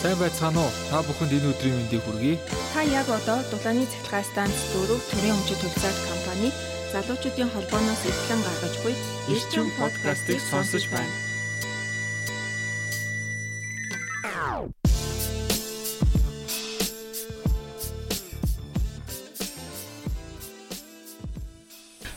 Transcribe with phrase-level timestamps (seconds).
[0.00, 0.72] Сайн байцгаана уу?
[0.88, 2.40] Та бүхэнд энэ өдрийн мэндийг хүргэе.
[2.72, 6.48] Та яг одоо дулааны цахилгаан станц дөрөв төрийн өмчит төлөвлөсөд компани
[6.92, 8.94] залуучуудын холбооноос ихлэн гаргаж буй
[9.28, 11.12] Ирчим подкастыг сонсож байна.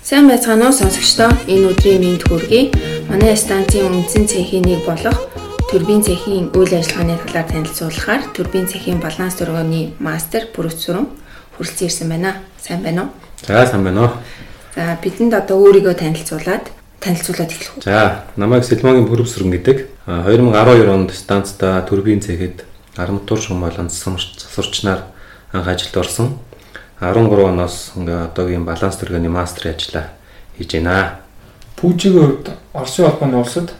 [0.07, 1.35] Сайн байцгаана уу сонсогчдоо?
[1.51, 2.71] Энэ өдрийн мэнд хүргэе.
[3.11, 5.32] Манай станцын үндсэн цэхийн нэг болох
[5.73, 11.09] Төрбийн цэхийн үйл ажиллагааны талаар танилцуулахаар Төрбийн цэхийн баланс зургооны мастер бүрэлдэхүүн
[11.57, 12.45] хүрэлцэн ирсэн байна.
[12.61, 13.09] Сайн байна уу?
[13.41, 14.11] За сайн байна уу.
[14.77, 16.69] За бидэнд одоо өөрийгөө танилцуулаад
[17.01, 17.89] танилцуулаад эхлэх үү?
[17.89, 19.77] За намайг Сэлмогийн бүрэлдэхүүн гэдэг.
[20.05, 25.09] А, 2012 онд станцда Төрбийн цэхэд арматур шум болон засварчнаар
[25.57, 26.37] анх ажилд орсон.
[27.01, 30.13] 13 оноос ингээ одоогийн баланс төргөний мастрын ажиллаа
[30.53, 31.25] хийж байна.
[31.81, 33.73] Пүүжигийн хувьд Оросын холбооны улсад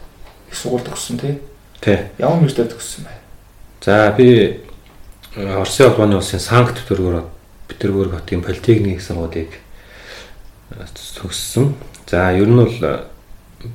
[0.50, 1.53] их сургууль төгссөн
[1.84, 2.00] тий.
[2.18, 3.14] Ямар мэрэгтэй төгссөн бэ?
[3.84, 4.28] За би
[5.36, 7.28] э, Оросын холбооны улсын Санкт Петербург
[7.68, 9.60] Петербург хотын политехник сургуулийг
[10.72, 10.86] э,
[11.20, 11.76] төгссөн.
[12.08, 13.04] За ер нь бол э,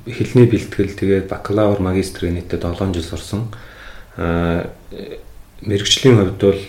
[0.09, 3.47] хэлний бэлтгэл тэгээд бакалавр магистрийн нийтдээ 7 жил сурсан.
[4.17, 4.65] Аа
[5.61, 6.61] мэрэгжлийн хувьд бол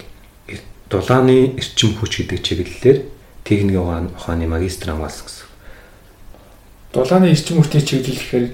[0.91, 2.99] дулааны эрчим хүч гэдэг чиглэлээр
[3.45, 5.47] техникийн ухааны магистр хамгаалсан гэсэн.
[6.93, 8.47] Дулааны эрчим хүчний чиглэл гэхээр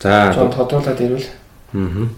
[0.00, 1.28] За тодруулаад ирвэл
[1.72, 2.08] Аа.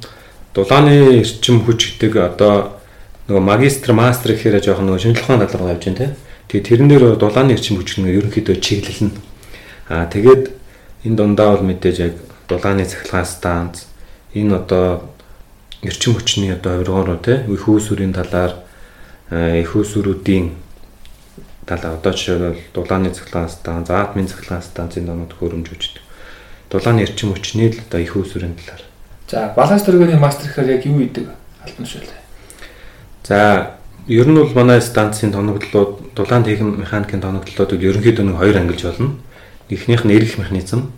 [0.54, 2.80] Дулааны эрчим хүч гэдэг одоо
[3.28, 6.08] нөгөө магистр мастер гэхээр жоохон нөгөө шинжлэх ухааны тал руу явж байна те.
[6.48, 9.16] Тэгээ тэрэн дээр дулааны эрчим хүч нь ерөнхийдөө чиглэлнэ.
[9.88, 10.52] Аа тэгээд
[11.04, 12.14] энэ дундаа бол мэдээж яг
[12.48, 13.88] дулааны цахилгаан станц
[14.36, 15.08] энэ одоо
[15.80, 18.52] эрчим хүчний одоо хувиргаануу те их үүсвэрийн талаар
[19.32, 20.52] их үүсвэрүүдийн
[21.64, 26.04] талаар одоо жишээлбэл дулааны цахилгаан станц, атомын цахилгаан станцын донод хөрөмжүүлдэг.
[26.68, 28.91] Дулааны эрчим хүчний л одоо их үүсвэрийн талаар
[29.32, 31.32] за баланс төргөний мастер гэхээр яг юу идэг
[31.64, 32.04] албан тушаал.
[33.24, 38.82] За ер нь бол манай станцын тоногдлууд дулаан техник механикийн тоногдлуудыг ерөнхийдөө нэг хоёр ангилж
[38.84, 39.16] болно.
[39.72, 40.92] Эхнийх нь эргэх механизм.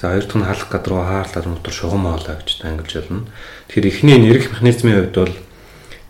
[0.00, 3.28] За хоёр дахь нь халах гад руу хаарлаар мотор шугам хоолой гэж ангилж болно.
[3.68, 5.34] Тэгэхээр эхний энэ эргэх механизмын хувьд бол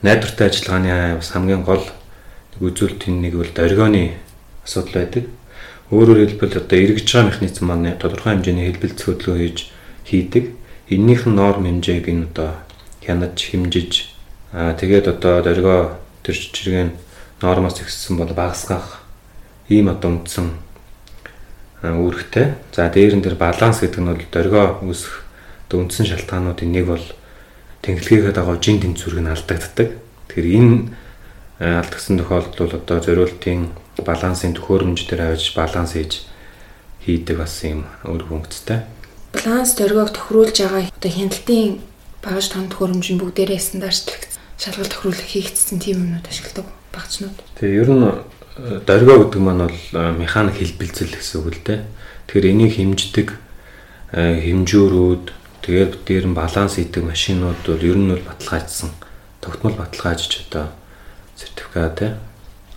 [0.07, 4.15] найдвартай ажиллагааны бас хамгийн гол нэг үзүүлэлтийн нэг бол дөргионы
[4.63, 5.25] асуудал байдаг.
[5.91, 9.59] Өөрөөр хэлбэл одоо эргэж байгаа механизм маань тодорхой хэмжээний хэлбэлц хөдөлгөөн хийж
[10.07, 10.45] хийдэг.
[10.89, 12.55] Эннийх нь норм хэмжээг нь одоо
[13.03, 14.15] хянаж хэмжиж
[14.55, 15.81] аа тэгээд одоо дөргөө
[16.23, 16.95] төр чиргэн
[17.43, 19.03] нормоос ихссэн бол багасгах
[19.69, 20.49] ийм одоо үндсэн
[21.83, 22.55] үүрэгтэй.
[22.73, 25.27] За дээр баланс гэдэг нь бол дөргөө үүсэх
[25.67, 27.07] одоо үндсэн шалтгаануудын нэг бол
[27.83, 29.89] тэнхлэгээ дагуу жин тэнцвэрг нь алдагддаг.
[30.31, 30.75] Тэгэхээр энэ
[31.59, 36.27] алдагдсан тохиолдолд бол одоо зориултын балансын төхөөрөмж дээр авч баланс хийж
[37.05, 38.87] хийдэг бас юм үр хөнгөцтэй.
[39.35, 41.81] Баланс дөргөөг тохируулж байгаа одоо хяналтын
[42.23, 47.37] багаж том төхөөрөмж нь бүгдээрээ стандартчлагдсан шалгалт тохируулах хийгдсэн тийм юмнууд ашигладаг багцнууд.
[47.61, 48.05] Тэгээ ер нь
[48.89, 49.81] дөргөө гэдэг маань бол
[50.17, 51.81] механик хэлбэлцэл гэсэн үг л дээ.
[52.27, 53.29] Тэгэхээр энийг хэмждэг
[54.17, 55.25] хэмжүүрүүд
[55.61, 58.91] тэгээд дээр нь баланс хийдэг машинууд бол ер нь бол баталгаажсан.
[59.45, 60.73] Тогтмол баталгаажиж одоо
[61.37, 62.07] сертификат те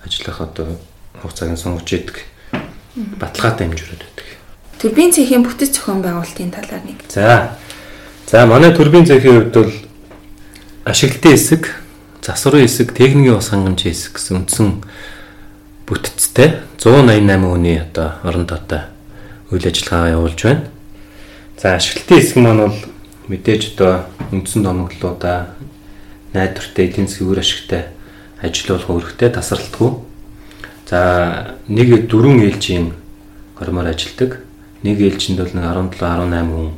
[0.03, 0.67] ажиллах одоо
[1.23, 2.27] хугацааг сонгож идэг.
[3.15, 4.18] Баталгаатай хэмжүүрүүд.
[4.79, 7.03] Турбин цэхийн бүтэц зохион байгуулалтын талаар нэг.
[7.11, 7.59] За.
[8.31, 9.73] За манай турбин цэхийн хувьд бол
[10.87, 11.67] ашиглалтын хэсэг,
[12.23, 14.79] засварын хэсэг, техникийн ус хангамжийн хэсэг гэсэн үндсэн
[15.83, 18.87] бүтцтэй 188 хүний одоо орон тоотой
[19.51, 20.71] үйл ажиллагаа явуулж байна.
[21.59, 22.79] За ашиглалтын хэсэг маань бол
[23.27, 25.59] мэдээж одоо үндсэн томогдлуудаа
[26.31, 27.91] найдвартай эдийн засгийн үр ашигтай
[28.39, 29.91] ажиллуулах үүрэгтэй тасралтгүй.
[30.87, 32.95] За нэг дөрвөн ээлжийн
[33.59, 34.47] гормоор ажилдаг.
[34.83, 36.71] Нэг ээлжинд бол нэг 17 18 хүн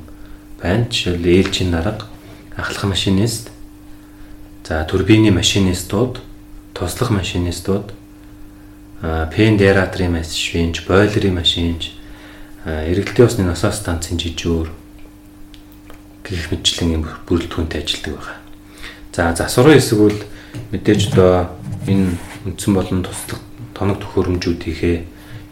[0.61, 0.85] байна.
[0.89, 2.07] Жишээл ээлжийн дарга,
[2.57, 3.51] ахлах машинист,
[4.65, 6.21] за турбины машинистууд,
[6.73, 7.93] туслах машинистууд,
[9.01, 11.93] пендераторын машинч, бойлерын машинч,
[12.65, 14.69] эргэлтийн усны насос станцын жижүүр
[16.21, 18.37] гэх мэтлэн юм бүрэлдэхүүнтэй ажилладаг байгаа.
[19.13, 20.19] За засварын хэсэг бол
[20.71, 21.57] мэдээж одоо
[21.89, 23.41] энэ үндсэн болон туслах
[23.73, 24.97] тоног төхөөрөмжүүдийнхээ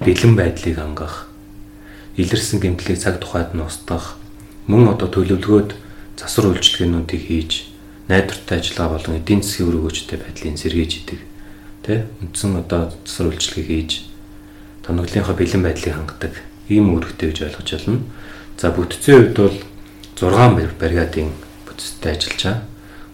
[0.06, 1.29] бэлэн байдлыг хангах,
[2.20, 4.20] илэрсэн гэмтлийг цаг тухайд нь устгах,
[4.68, 5.72] мөн одоо төлөвлөгөөд
[6.20, 7.52] засвар үйлчилгээнүүдийг хийж
[8.12, 11.20] найдвартай ажиллагаа болон эдийн засгийн үр өгөөжтэй байдлыг сэргийж идэг.
[11.88, 13.92] Тэ үндсэн одоо засвар үйлчилгээ хийж
[14.84, 16.34] тоноглынхаа бэлэн байдлыг хангадаг
[16.68, 18.04] ийм үүрэгтэй гэж ойлгож байна.
[18.60, 19.58] За бүтцийн хувьд бол
[20.20, 21.32] 6 бригадын
[21.64, 22.62] бүтцтэй ажиллаж байгаа.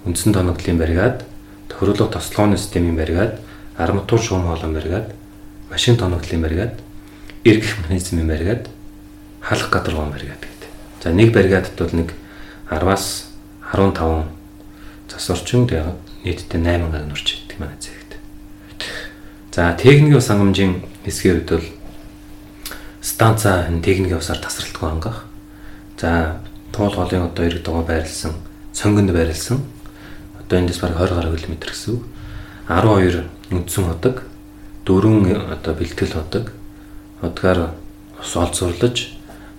[0.05, 1.25] Үндсэн тоноглын бригад,
[1.69, 3.37] тохируулга тослогооны системийн бригад,
[3.77, 5.13] арматур шуум хоолойн бригад,
[5.69, 6.73] машин тоноглын бригад,
[7.43, 8.69] эргэх механизмын бригад,
[9.45, 10.69] халах гадаргуун бригад гэдэг.
[11.05, 12.09] За нэг бригадд бол нэг
[12.69, 13.29] 10-аас
[13.71, 14.35] 15
[15.15, 15.71] Зас орчинд
[16.25, 18.17] нийтдээ 8 га нурч идэх манай цэгт.
[19.53, 21.63] За техникийн ус хангамжийн хэсгээр бол
[22.99, 25.23] станца техникийн усаар тасралтгүй хангах.
[25.95, 26.41] За
[26.73, 28.33] туул голын одоо иргэд байгаа байрлсан,
[28.73, 29.63] сонгонд байрлсан.
[30.41, 32.03] Одоо эндээс бараг 20 гаруй км гэсэн үг.
[32.67, 33.23] 12
[33.55, 34.27] үндсэн ходог,
[34.83, 36.51] дөрвөн одоо бэлтгэл ходог.
[37.21, 37.71] Hodгаар
[38.19, 39.14] ус олзуурлаж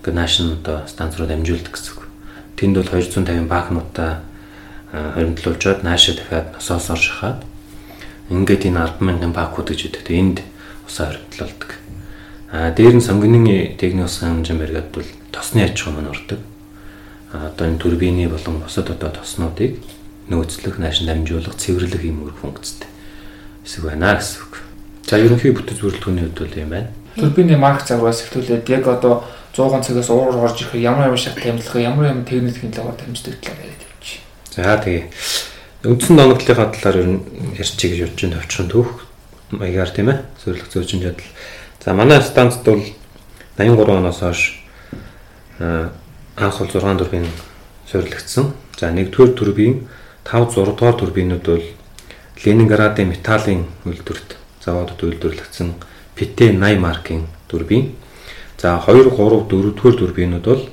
[0.06, 2.06] гэ наашин одоо станц руу дамжуулдаг гэсэн үг.
[2.54, 4.22] Тэнд бол 250 баакнуудаа
[4.94, 7.42] хоригдлуулжаад наашаа дахиад носоос оршихаад
[8.30, 10.06] ингээд энэ 100000 баакууд гэж үүдэг.
[10.14, 10.38] Энд
[10.86, 11.70] усаа хоригдлуулдаг.
[12.54, 16.38] А дээр нь сонгоны техник ус хангамжийн баригад бол тосны аж ахуй маань ордог.
[17.34, 19.82] А одоо энэ турбины болон бусад одоо тоснуудыг
[20.30, 22.88] нөөцлөх, наашин дамжуулах, цэвэрлэх юм үүрэг функцтэй.
[23.62, 24.54] Хэсэг байна гэсэн үг.
[25.06, 26.90] За ерөнхий бүтэц бүрэлдэхүүний хувьд бол юм байна.
[27.14, 29.22] Турбины марк загваас эхлүүлээд яг одоо
[29.56, 33.64] 100 цагаас уур орж ирэх ямар ямар шат тамилах, ямар ямар техникийн талаар дамждаг талаар
[33.64, 34.20] яриад явчих.
[34.52, 35.08] За тэгээ
[35.88, 37.20] үндсэн доногдлынхаа талаар ер нь
[37.56, 38.90] ярьчих гэж бодож байна товчхон түүх
[39.56, 40.18] маягаар тийм ээ.
[40.44, 41.24] Зөвлөх зөөчин жадал.
[41.80, 42.84] За манай станцд бол
[43.56, 44.60] 83 оноос хойш
[45.58, 47.26] анх бол 6 турбин
[47.88, 48.52] суйрлагдсан.
[48.76, 49.88] За нэгдүгээр турбин
[50.28, 51.64] 5 6 дугаар турбинууд бол
[52.44, 55.72] Ленинградын металлын үйлдвэрт заводод үйлдвэрлэгдсэн
[56.12, 57.96] PT 80 маркийн турбин.
[58.66, 60.68] За 2 3 4 дугаар турбинууд бол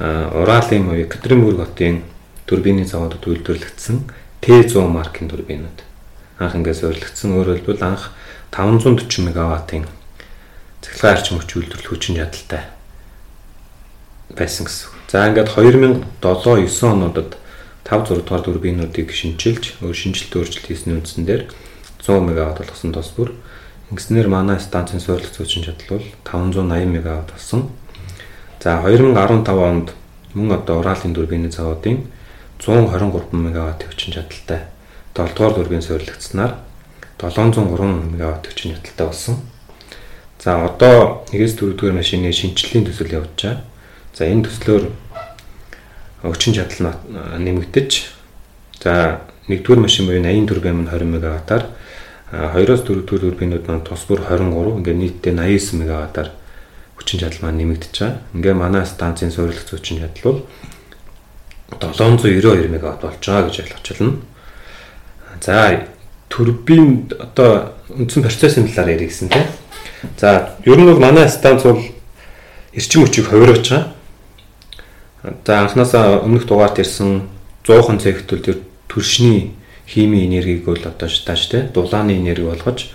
[0.00, 2.00] Уралын Екатеринбург хотын
[2.46, 4.08] турбины заводод үйлдвэрлэгдсэн
[4.40, 5.84] Т100 маркийн турбинууд.
[6.40, 8.16] Анх ингээс өөрлөгдсөн өөрөөр хэлбэл анх
[8.56, 9.84] 540 мегаваттын
[10.80, 12.72] цахилгаан арчим хүч үйлдвэрлэх хүчин чадалтай
[14.32, 14.96] байсан гэсэн.
[15.12, 17.36] За ингээд 2007 9 онуудад
[17.84, 21.52] 5 6 дугаар турбинуудыг шинчилж, өөр шинжилт өөрчлөлт хийсний үндсэн дээр
[22.00, 23.36] 100 мегаватт болгосон тус бүр
[23.92, 27.70] ингэснээр манай станцын суйрлах зүйчин чадал бол 580 мегаватт болсон.
[28.58, 29.92] За 2015 онд
[30.34, 32.06] мөн одоо Уралын турбины заводын
[32.58, 34.66] 123 мегаватт хүчин чадалтай
[35.14, 36.56] 7 дугаар турбин суйрлагдсанаар
[37.18, 39.36] 703 мегаватт хүчин чадалтай болсон.
[40.42, 43.62] За одоо 1-4 дугаар машины шинжилгээний төсөл явж байгаа.
[44.14, 44.90] За энэ төслөөр
[46.22, 46.98] хүчин чадал
[47.38, 47.90] нэмэгдэж
[48.82, 51.70] за 1-р машин буюу 80 турбин маань 20 мегаваттаар
[52.32, 56.30] 2-оос 4 дугаар турбинууд маань тус бүр 23 ингээд нийтдээ 89 мегаваттаар
[56.98, 58.18] хүчин чадал маань нэмэгдэж байгаа.
[58.34, 60.38] Ингээ манай станцын суйрлах хүчин чадал бол
[61.78, 64.18] 792 мегаватт болж байгаа гэж ойлгож байна.
[65.40, 65.86] За
[66.28, 69.46] турбин одоо үндсэн процессын талаар ярих гэсэн тийм.
[70.18, 71.78] За ер нь бол манай станц бол
[72.74, 73.92] эрчим хүчийг хувирж байгаа.
[75.46, 77.28] За анханасаа өмнөх дугаарт ирсэн
[77.62, 78.58] 100хан цэгт бол тэр
[78.90, 79.54] төршний
[79.86, 82.90] химийн энергийг бол одоо тааш тийм дулааны энерги болгож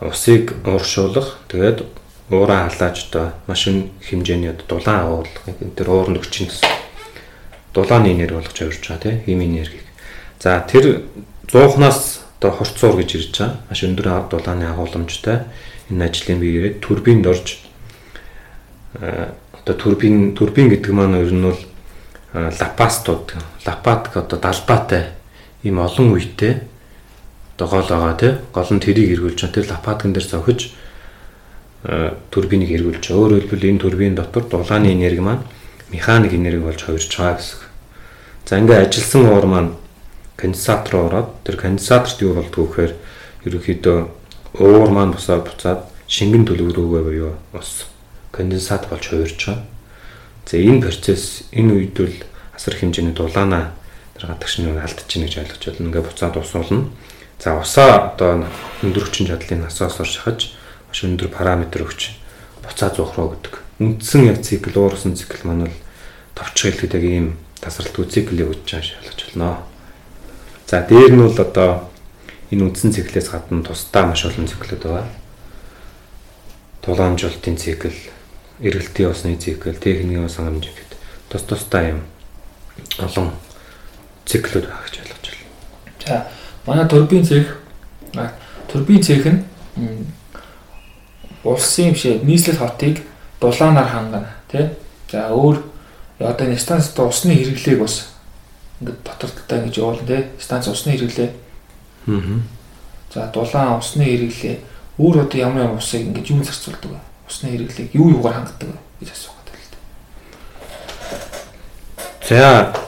[0.00, 1.84] усыг ууршуулах тэгээд
[2.30, 6.68] уураа халааж одоо машин хэмжээний одоо дулаан агуулгыг тэр уурн өгчин гэсэн
[7.74, 9.86] дулааны энерги болгож авирж байгаа тийм химийн энергийг.
[10.40, 11.04] За тэр
[11.48, 13.56] 100-наас одоо хорцуур гэж ирж байгаа.
[13.68, 15.44] Маш өндөр дулааны агуулмжтай
[15.90, 17.60] энэ ажлын биеэрээ турбинд орж
[18.94, 21.60] одоо турбин турбин гэдэг маань ер нь бол
[22.32, 23.34] лапастууд
[23.66, 25.04] лапатк одоо далбаатай
[25.64, 26.12] ийм олон
[27.58, 30.60] гол байгаа тий гол нь тэрийг эргүүлж байгаа тэр лапаткан дээр зохиж
[32.30, 33.04] турбиныг эргүүлж.
[33.12, 35.44] Өөрөөр хэлбэл энэ турбин дотор дулааны энерги маань
[35.90, 37.60] механик энерги болж хувирч байгаа гэсэн.
[38.48, 39.70] За ингээ ажилласан уур маань
[40.36, 42.92] конденсатор ороод тэр конденсаторт юу болдгоо гэхээр
[43.46, 43.98] ерөнхийдөө
[44.58, 47.86] уур маань бусаад буцаад шингэн төлөв рүүгээ буюу бас
[48.32, 49.62] конденсат болж хувирч байгаа.
[50.48, 52.16] За энэ процесс энэ үед бол
[52.56, 53.72] асар хэмжээний дулаана
[54.24, 55.88] тэр гадагшны алдаж чинь гэж ойлгож байна.
[55.92, 56.88] Ингээ буцаад ус уулна.
[57.36, 58.48] За усаа одоо
[58.80, 60.56] өндөр хүчин чадлын насаас оршихаж
[60.88, 62.16] маш өндөр параметр өгч
[62.64, 63.60] буцаа зух руу гэдэг.
[63.84, 65.76] Үндсэн яг цикл уурсан цикл маань бол
[66.32, 67.26] товчхон хэлэхэд яг ийм
[67.60, 69.60] тасралтгүй циклийг өгч байгаа шалгаж болно.
[70.64, 71.70] За дээр нь бол одоо
[72.48, 75.08] энэ үндсэн циклээс гадна тусдаа маш олон циклүүд байгаа.
[76.80, 77.96] Тулаамжуулалтын цикл,
[78.60, 80.96] эргэлтийн усны цикл, техникийн ус хангамж гэдэг
[81.28, 82.00] тус тусдаа юм
[83.00, 83.32] олон
[84.26, 85.46] циклүүд байгаа гэж ойлгож байна.
[86.06, 86.26] За
[86.66, 87.58] манай турбин цех
[88.70, 89.44] турбин цех нь
[91.44, 93.02] улсын бишээ нийслэл хотыг
[93.40, 94.70] дулаанаар хангана тий.
[95.10, 95.62] За өөр
[96.18, 98.08] одоо энэ станцд усны хэрэглээг бас
[98.80, 101.30] ингээд дотортолтой ингэж явуулна те станц усны хэрэглээ.
[102.08, 102.40] Аа.
[103.12, 104.56] За дулаан усны хэрэглээ
[104.98, 107.00] өөр одоо ямар ямар усыг ингэж юу зарцуулдаг вэ?
[107.28, 109.78] Усны хэрэглээг юу юугаар хангадаг вэ гэж асуугаад байна л да.
[112.28, 112.83] За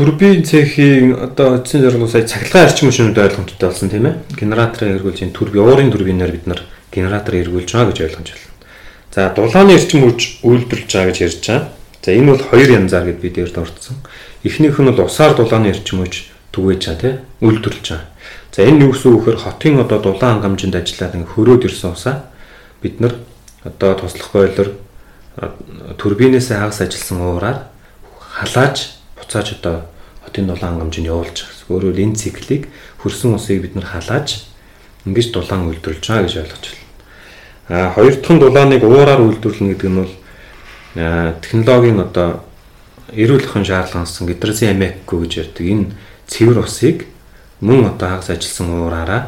[0.00, 4.14] турбин цехийн одоо эцсийн зорилго сая цахилгаан арчим машинууд ойлгомжтой болсон тийм ээ.
[4.32, 8.48] Генераторыг эргүүлж энэ турбин уурын турбинаар бид нар генераторыг эргүүлж байгаа гэж ойлгож байна.
[9.12, 11.68] За дулааны эрчим хүч үйлдвэрлэж байгаа гэж ярьж байгаа.
[12.00, 13.96] За энэ бол хоёр янзаар гэд бид дээр дурдсан.
[14.40, 16.12] Эхнийх нь бол усаар дулааны эрчимөж
[16.48, 17.14] түгээж чаа тий
[17.44, 18.08] үйлдвэрлэж байгаа.
[18.56, 22.24] За энэ юу гэсэн үг вэхээр хотын одоо дулаан хангамжинд ажиллаад ингээ хөрөөд ирсэн усаа
[22.80, 23.20] бид нар
[23.68, 24.72] одоо туслах бойлор
[26.00, 27.68] турбинээс хагас ажилласан уураар
[28.16, 29.86] халааж буцааж одоо
[30.24, 31.68] хотын дулаан хангамжинд явуулж байгаа.
[31.70, 32.68] Өөрөөр энэ циклийг
[33.02, 34.44] хөрсөн усыг бид нар халааж
[35.06, 36.88] ингэж дулаан үйлдвэрлэж байгаа гэж ойлгож байна.
[37.70, 40.12] А хоёр дахь дулааныг уураар үйлдвэрлэнэ гэдэг нь бол
[41.40, 42.42] технологийн одоо
[43.14, 45.86] эрүүлхэн шаардлагансан гидрозин амиакгүй гэж ярьдаг энэ
[46.26, 47.06] цэвэр усыг
[47.62, 49.22] мөн одоо хагас ажилласан уураараа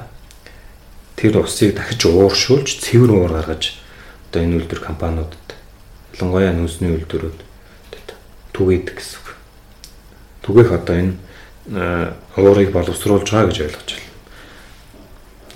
[1.15, 3.79] тэр усыг дахиж ууршуулж цэвэр уур гаргаж
[4.31, 5.49] одоо энэ үйлдвэр компаниудад
[6.19, 7.39] ялангуяа нүсний үйлдвэрүүд
[8.53, 9.22] түгээдэг гэсэн.
[10.43, 11.15] Түгээх одоо энэ
[12.37, 14.11] уурыг боловсруулж байгаа гэж ойлгож байна.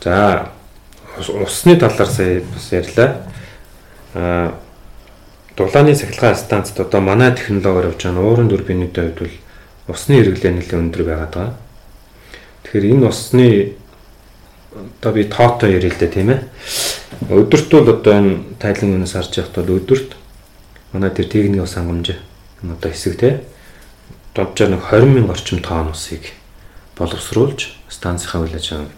[0.02, 0.52] За
[1.42, 3.26] усны талаар сая бас ярьлаа.
[4.14, 4.54] Аа
[5.56, 9.34] дулааны цахилгаан станцд одоо манай технологиор явж байгаа уурын турбинууд хувьд бол
[9.88, 11.54] усны хэрэглээ нэлээд өндөр байгаад байгаа.
[12.62, 13.72] Тэгэхээр энэ усны
[15.00, 16.40] одоо би тоотой ярил л да тийм ээ.
[17.32, 20.10] Өдөрт бол одоо энэ тайлан өнөөс харж явахдаа өдөрт
[20.92, 22.14] манай тэр техникийн ус хангамж
[22.62, 23.40] одоо хэсэг те
[24.36, 26.36] доджоор нэг 20 мянган орчим тонн усыг
[27.00, 28.92] боловсруулж станцынхаа үйл ажиллагааг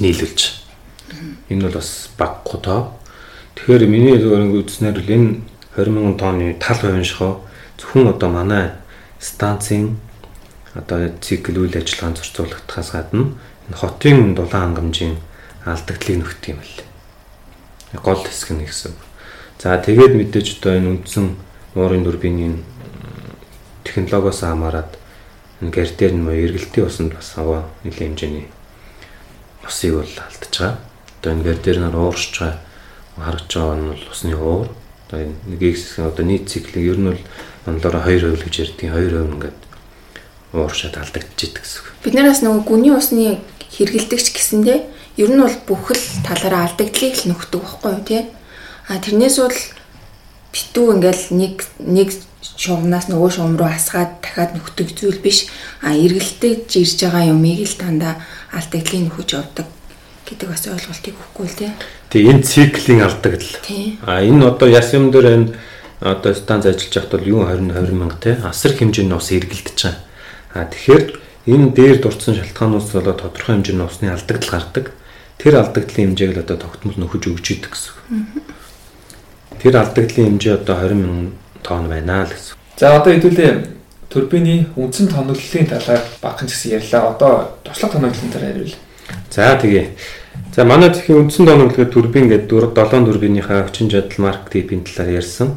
[0.00, 0.60] нийлүүлж
[1.50, 2.94] Энэ бол бас баггүй тоо.
[3.58, 5.28] Тэгэхээр миний зөвхөн үзснээр л энэ
[5.74, 7.42] 20 мянган тонны тал хувийн шахуу
[7.74, 8.70] зөвхөн одоо манай
[9.18, 9.98] станцын
[10.74, 13.34] одоо цикл үйл ажиллагаанд зурцуулагдахаас гадна
[13.66, 15.18] энэ хотын дулаан хангамжийн
[15.66, 16.76] алдагдлыг нөхт юм л.
[17.98, 18.94] Гол хэсэг нь гэсэн.
[19.58, 21.34] За тэгээд мэдээж одоо энэ үндсэн
[21.74, 22.62] уурын турбинийн
[23.90, 24.94] технологиос хамаарат
[25.58, 28.46] гэр дээр нь эргэлтийн усанд бас аваа нэлийн хэмжээний
[29.66, 30.78] усыг бол алдаж байгаа
[31.20, 32.70] одоо энэ гэр дээр нар уурч байгаа
[33.20, 34.68] харагдж байгаа нь бол усны уур.
[35.08, 37.22] Одоо нэг хэсэг одоо нийт циклийг ер нь бол
[37.66, 39.58] монлоор 2% гэж ярьдгийг 2% ингээд
[40.56, 41.82] ууршаад алдагдчихэдэг гэсэн.
[42.00, 43.44] Бид нараас нөгөө гүний усны
[43.76, 44.78] хэрэгэлдэгч гэсэндээ
[45.20, 48.22] ер нь бол бүхэл талаараа алдагдлыг л нөхдөг байхгүй юу тий.
[48.88, 49.58] А тэрнээс бол
[50.56, 51.54] битүү ингээл нэг
[51.84, 52.08] нэг
[52.60, 55.48] шугамнаас нөгөө шугам руу асгаад дахиад нөхдөг зүйл биш.
[55.80, 58.20] А эргэлдэж ирж байгаа юмыг л дандаа
[58.52, 59.66] алдагдлыг нөхөж явдаг
[60.28, 61.70] гэдэг бас ойлголтыг өгөхгүй л тий.
[62.12, 63.56] Тэгээ энэ циклийн алдагдал.
[64.04, 65.48] А энэ одоо яс юм дээр энэ
[66.04, 70.04] одоо станц ажиллаж байхад бол юу 20 20 мянга тий асар хэмжээний ус эргэлдэж байгаа.
[70.52, 71.04] А тэгэхээр
[71.48, 74.92] энэ дээр дурдсан шалтгаанаас болоод тодорхой хэмжээний усны алдагдал гардаг.
[75.40, 77.96] Тэр алдагдлын хэмжээг л одоо тогтмол нөхөж өгч идэг гэсэн.
[79.64, 82.56] Тэр алдагдлын хэмжээ одоо 20 мянган тонн байна л гэсэн.
[82.76, 83.52] За одоо хэдүүлээ
[84.08, 87.14] турбины үндсэн тоноглолын талаар багхан гэсэн ярьлаа.
[87.14, 87.32] Одоо
[87.64, 88.76] туслах тоноглолын талаар ярил.
[89.30, 89.86] За тэгээ
[90.54, 95.54] За манай зөвхөн үндсэн тооноглоход турбин гэдэг 7 турбиныхаа хүчин чадал марк типийн талаар ярьсан.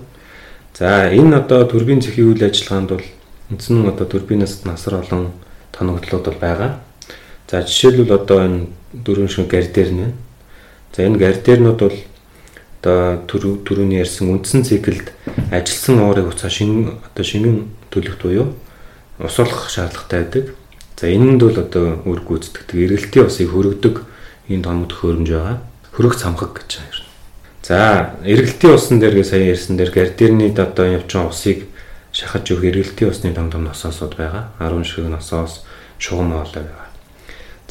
[0.77, 3.05] За энэ одоо турбин зэхийн үйл ажиллагаанд бол
[3.49, 5.33] үндсэн одоо турбинаас насар олон
[5.73, 6.71] тооноглолууд бол байгаа.
[7.49, 10.13] За жишээлбэл одоо энэ дөрвөн шиг гардер нэ.
[10.93, 11.97] За энэ гардернууд бол
[12.83, 15.15] одоо түрүүний ярьсан үндсэн циклд
[15.55, 18.51] ажилсан уурыг уцаа шинэ одоо шингэн төлөвт буюу
[19.23, 20.55] усуулах шаардлагатай байдаг.
[20.99, 24.03] За энэнд бол одоо үр гүйцэтгэдэг эргэлтийн усыг хөргөдөг
[24.51, 25.57] энэ томд хөрөмж байгаа.
[25.95, 27.07] Хөрөх цамхаг гэж байна.
[27.63, 27.79] За,
[28.27, 31.71] эргэлтийн усан дээр сая ярьсан дээр гардерны одоо явж байгаа усыг
[32.11, 34.51] шахаж өгөх эргэлтийн усны том том носоосууд байгаа.
[34.59, 35.63] 10 шиг носоос
[35.99, 36.91] шугам оолоо байгаа.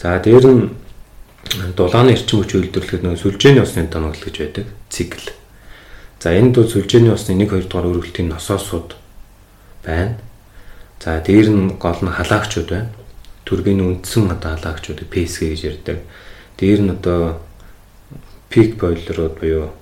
[0.01, 0.71] За, дээр нь
[1.77, 4.67] дулааны эрчим хүч үйлдвэрлэхэд нөгөө сүлжээний усны тоноглол гэж байдаг.
[4.89, 5.27] Цикл.
[6.23, 8.95] За, энд бол сүлжээний усны 1 2 дугаар өргөлтийн носоосууд
[9.85, 10.17] байна.
[11.03, 12.89] За, дээр нь гол нь халаагчуд байна.
[13.45, 15.99] Турбины үндсэн одоо халаагчуд PSG гэж ярьдаг.
[16.57, 17.43] Дээр нь одоо
[18.49, 19.75] пик бойлерууд буюу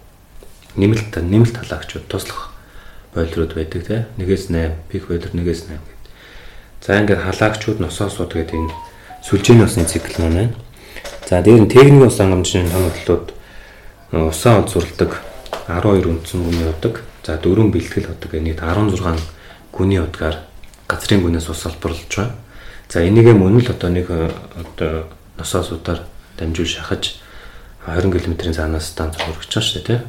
[0.76, 2.50] нэмэлт нэмэлт халагчуд туслах
[3.14, 6.11] бойлерууд байдаг тийм нэгээс 8 пик бойлер нэгээс 8 гэдэг.
[6.81, 8.75] За ингээд халагчуд носоосууд гэдэг энэ
[9.26, 10.55] сүлжээний усны цикл маань.
[11.31, 13.31] За дээр нь техникийн ус хангамжны хамтлууд
[14.11, 15.23] усаа олзурладаг
[15.71, 17.07] 12 үндсэн гүний удаг.
[17.23, 19.15] За дөрвөн бэлтгэл удаг нийт 16
[19.71, 20.43] гүний удгаар
[20.91, 22.35] газрын гүнээс ус олборлож байгаа.
[22.91, 25.07] За энийгээ мөн л одоо нэг одоо
[25.39, 26.03] носоосуудаар
[26.35, 27.23] дамжуул шахаж
[27.87, 30.01] 20 км-ийн цаанаас станц хүргэж байгаа шүү дээ тий.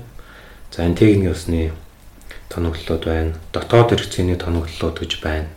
[0.74, 1.70] За энэ техникийн усны
[2.50, 3.38] тоноглолууд байна.
[3.54, 5.54] Дотоод хэрэгцээний тоноглолууд гэж байна.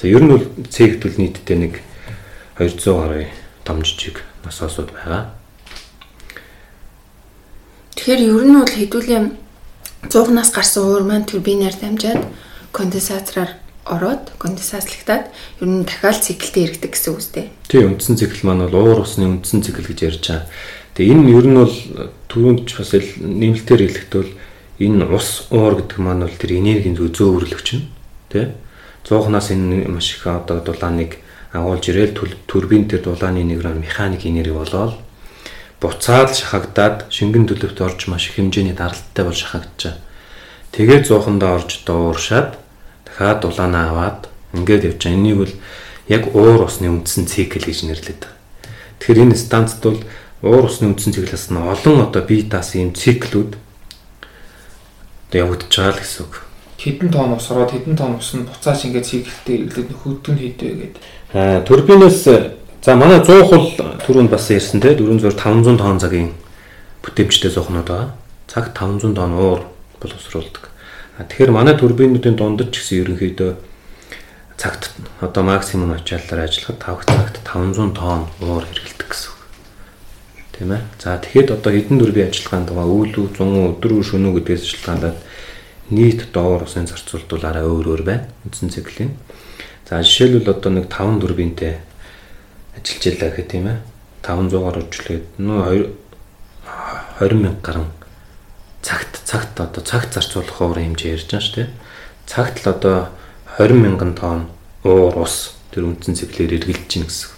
[0.00, 1.84] За ер нь бол цэгт бол нийтдээ нэг
[2.56, 3.28] 200 гаруй
[3.68, 3.84] том
[4.48, 5.30] жижиг насоосууд байгаа.
[7.96, 9.22] Тэгэхээр ер нь бол хэдүүлээ
[10.08, 12.24] 100-наас гарсан уур маань турбинаар дамжаад
[12.72, 15.28] конденсатораар ороод конденсацлагтаад
[15.60, 17.46] ер нь дахиад циклтэй эргэдэг гэсэн үг үстэй.
[17.68, 20.46] Тий, үндсэн цикл маань бол уур усны үндсэн цикл гэж ярьж байгаа.
[20.94, 21.76] Тэгээ энэ ер нь бол
[22.30, 24.24] түрүүнд ч бас нэмэлтээр хэлэхдээ
[24.78, 27.90] энэ ус уур гэдэг маань бол тэр энергийн зөөвөрлөгч нь
[28.30, 28.54] тий
[29.08, 31.18] 100-наас энэ маш их одоо дулааныг
[31.52, 32.14] агуулж ирээл
[32.46, 34.94] турбин тэр дулааны нэгрээр механик энерги болоод
[35.80, 39.96] буцаад шахагдаад шингэн төлөвт орж маш их хэмжээний даралттай бол шахагдчихаа.
[40.74, 42.58] Тэгээд 100-ндоо орж дууршаад
[43.06, 44.20] дахиад дулаанаа аваад
[44.52, 45.14] ингээд явж байгаа.
[45.14, 45.54] Энийг бол
[46.08, 48.30] яг уур усны үндсэн цикл гэж нэрлэдэг.
[48.98, 50.02] Тэгэхээр энэ станцд бол
[50.42, 53.54] уур усны үндсэн циклээс нь олон одоо бие даасан юм циклүүд
[55.30, 56.47] одоо явагдаж байгаа л гэсэн үг.
[56.78, 60.70] Хэдэн тонн ус ороод хэдэн тонн ус нь буцааш ингээд циклтэй хэрэглээд нөхөдг нь хийдвэ
[60.78, 61.02] гэдэг.
[61.34, 63.66] Аа турбинаас за манай 100 хул
[64.06, 66.30] түрүүнд бас ярьсан те 400 500 тонн цагийн
[67.02, 68.14] бүтэмжтэй зохнод байгаа.
[68.46, 69.66] Цагт 500 тонн уур
[69.98, 70.70] боловсруулдаг.
[71.18, 73.50] Тэгэхээр манай турбинуудын дундад ч гэсэн ерөнхийдөө
[74.54, 79.42] цагт одоо максимум ачааллаар ажиллахад 5 цагт 500 тонн уур хэрэгэлдэг гэсэн үг.
[80.54, 80.82] Тийм ээ.
[80.98, 84.36] За тэгэхэд одоо хэдэн дүрбийн ажиллагаанд байгаа үйл үү, зун үү, өдөр үү, шөнө үү
[84.42, 85.18] гэдгээс ажиллагаанд
[85.90, 88.28] нийт доор усын зарцуулт арай өөр өөр байна.
[88.44, 89.16] Үндсэн циклийн.
[89.88, 91.80] За жишээлбэл одоо нэг 5 дүрбинтэй
[92.76, 93.78] ажиллаж ялаа гэх тийм ээ.
[94.22, 95.94] 500-аар үржлээд нөө
[97.20, 97.88] 20 мянга гаруй
[98.82, 101.68] цагт цагт одоо цагт зарцуулах уурын хэмжээ ярьж байгаа шүү дээ.
[102.26, 102.96] Цагт л одоо
[103.58, 104.48] 20 мянган тонн
[104.84, 107.34] уур ус тэр үндсэн циклээр эргэлж чинь гэсэн.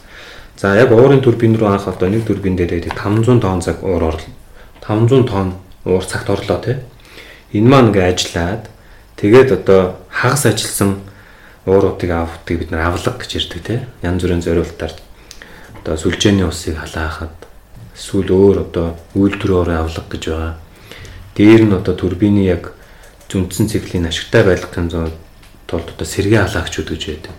[0.61, 4.31] За яг уурын турбин руу анх одоо нэг турбин дээр 500 тонн цаг уур орлоо.
[4.85, 5.55] 500 тонн
[5.85, 6.77] уур цагт орлоо тий.
[7.53, 8.71] Энэ маань ингээ ажиллаад
[9.19, 11.03] тэгээд одоо хагас ажилласан
[11.67, 13.81] ууруудыг авдаг бид нар авлага гэж ярьдаг тий.
[14.03, 14.95] Янз бүрийн зориултаар
[15.83, 17.35] одоо сүлжээний усыг халаахад
[17.99, 20.55] эсвэл өөр одоо үйлдвэрөөр авлага гэж байгаа.
[21.35, 22.73] Дээр нь одоо турбины яг
[23.29, 27.35] зүндсэн циклийн ашигтай байлгахын тулд одоо сэргээ халаагчуд гэж байдаг.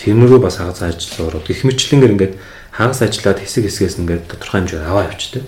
[0.00, 2.34] Тэрнөрөө бас хагас ажилласан урууд гих мэтлэнгээр ингээд
[2.72, 5.44] хагас ажиллаад хэсэг хэсгээс ингээд тодорхой хэмжээр аваа явчихдээ.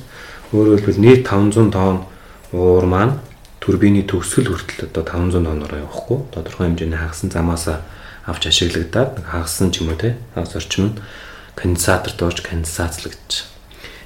[0.52, 2.06] Өөрөөр хэлбэл нийт 500 тонн
[2.52, 3.18] уур маань
[3.66, 6.18] турбины төгсгөл хүртэл одоо 500 тонноор явахгүй.
[6.30, 7.66] Тодорхой хэмжээний хагасан замаас
[8.22, 10.98] авч ашиглагдаад хагасан ч юм уу те хагас орчим нь
[11.58, 13.50] конденсаторт орж конденсацлагдчих.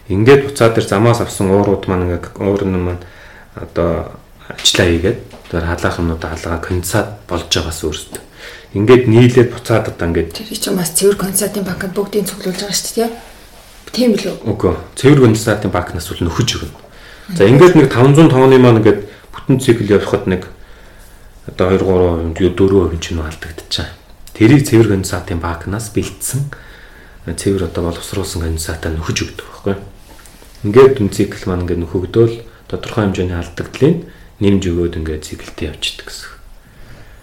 [0.09, 3.05] Ингээд буцаад тэр замаас авсан уурууд маань ингээд уур нь маань
[3.53, 4.17] одоо
[4.49, 5.19] ажиллаа хийгээд
[5.53, 8.25] тэр халаах юмнууд халаага конденсат болж байгаас өөрсдөө
[8.71, 12.95] Ингээд нийлээд буцаад одоо ингээд Тэр чинь бас цэвэр конденсатын банкнд бүгдийг цуглуулж байгаа шүү
[13.03, 13.11] дээ.
[13.91, 14.35] Тийм билүү?
[14.47, 14.75] Үгүй.
[14.95, 16.79] Цэвэр конденсатын банкнаас бол нөхөж өгнө.
[17.35, 19.10] За ингээд нэг 500 тонны маань ингээд
[19.47, 20.49] бүтэн цикл явахад нэг
[21.47, 23.89] одоо 2 3 4% чинь алдагдчихаа.
[24.35, 26.51] Тэрийг цэвэр конденсатын банкнаас бэлдсэн
[27.27, 29.77] цэвэр одоо боловсруулсан конденсатаа нөхөж өгдөг байхгүй.
[30.65, 32.35] Ингээд дүн цикл маань ингээд нөхөгдөөл
[32.69, 34.09] тодорхой хэмжээний алдагдлыг
[34.41, 36.41] нэмж өгөөд ингээд циклтэй явчихдаг гэсэн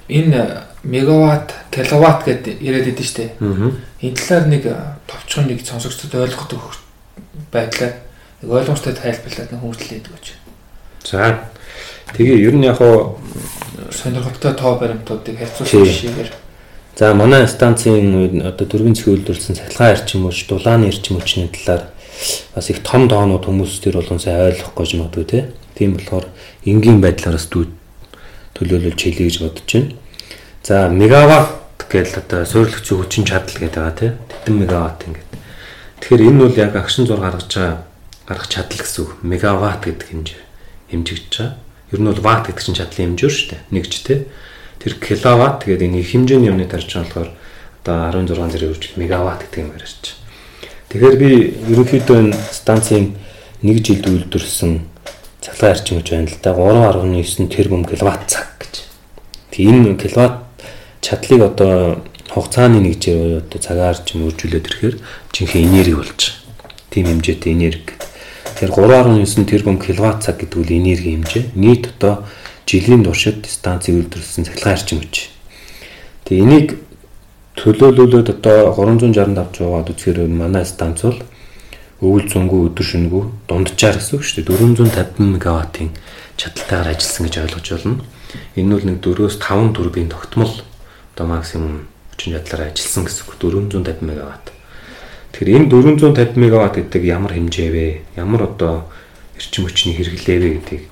[0.08, 3.36] энэ мегаватт, киловатт гэдээ яриад идэв штэ.
[4.00, 4.64] Энэ талаар нэг
[5.04, 6.60] товчхон нэг сонсогчдод ойлгохтой
[7.52, 7.94] байдлаар
[8.42, 10.28] нэг ойлгомжтой тайлбарлаад нэг хүмүүжлээд өгч.
[11.04, 11.52] За.
[12.16, 13.20] Тэгээ ер нь яг хоо
[13.92, 16.32] сонирхолтой тоо баримтуудыг харьцуулах жишээгээр
[16.98, 21.94] За манай станцын одоо дөрвөн цэхий үйлдвэрлэсэн цахилгаан эрчим хүч, дулааны эрчим хүчний талаар
[22.56, 25.44] бас их том тоонууд хүмүүс төр болгон сайн ойлгохгүй ч магадгүй тий.
[25.78, 26.26] Тийм болохоор
[26.66, 29.94] энгийн байдлаараас төлөөлөлж хэлье гэж бодож байна.
[30.66, 34.14] За мегаватт гэж одоо суйрлэгчийн хүчин чадал гэдэг байгаа тийм.
[34.34, 35.30] Тэдэн мегаватт ингээд.
[36.02, 37.86] Тэгэхээр энэ бол яг агшин зур гаргаж байгаа
[38.26, 39.12] гаргах чадал гэсэн үг.
[39.22, 40.42] Мегаватт гэдэг хэмжээ
[40.90, 41.67] хэмжигдэж байгаа.
[41.92, 43.62] Ер нь бол ватт гэдэг чинь чадлын хэмжээ шүү дээ.
[43.72, 44.26] Нэгж тийм.
[44.84, 47.32] Тэр киловатт гэдэг энэ хэмжээний юмны тарж байгаа болохоор
[47.88, 50.28] одоо 16 зэрэг үржил мегаватт гэдэг юм ярьж байна.
[50.92, 51.32] Тэгэхээр би
[51.72, 53.16] ерөнхийдөө энэ станцын
[53.64, 54.72] нэг жилд үйлдвэрлэсэн
[55.42, 58.74] цахилгаан арчин гэж байна л да 3.9 тэрбум киловатт цаг гэж.
[59.52, 60.44] Тэгээ энэ киловатт
[61.02, 64.96] чадлыг одоо хугацааны нэгжээр одоо цагаар ч мөржүүлээд ирэхээр
[65.32, 66.92] жинхэнэ энерги болж байгаа.
[66.92, 67.97] Тийм хэмжээтэй энерги.
[68.58, 68.74] Тэгэхээр
[69.22, 71.54] 3.9 тэрбум киловатт цаг гэдэг үл энерги хэмжээ.
[71.54, 72.26] Нийт одоо
[72.66, 75.30] жилийн туршид станцыг үйлдвэрлэсэн цахилгаан арчин хүч.
[76.26, 76.68] Тэгээ энийг
[77.54, 81.22] төлөөлүүлээд одоо 365 жуугаад үзэхээр манай станц бол
[82.02, 85.94] өвөл зөнгөө өдөр шөнөгөө дунджаар гэсэн үг шүү дээ 450 мегаваттын
[86.42, 88.02] чадалтайгаар ажилласан гэж ойлгож байна.
[88.58, 90.54] Энэ бол нэг 4-өөс 5 турбин тогтмол
[91.14, 94.57] одоо максимум хүчин чадлаар ажилласан гэсэн үг 450 мегаватт.
[95.38, 97.86] Тэгэхээр энэ 450 мегаватт гэдэг ямар хэмжээ вэ?
[98.18, 98.90] Ямар одоо
[99.38, 100.84] эрчим хүчний хэрэглээ вэ гэдгийг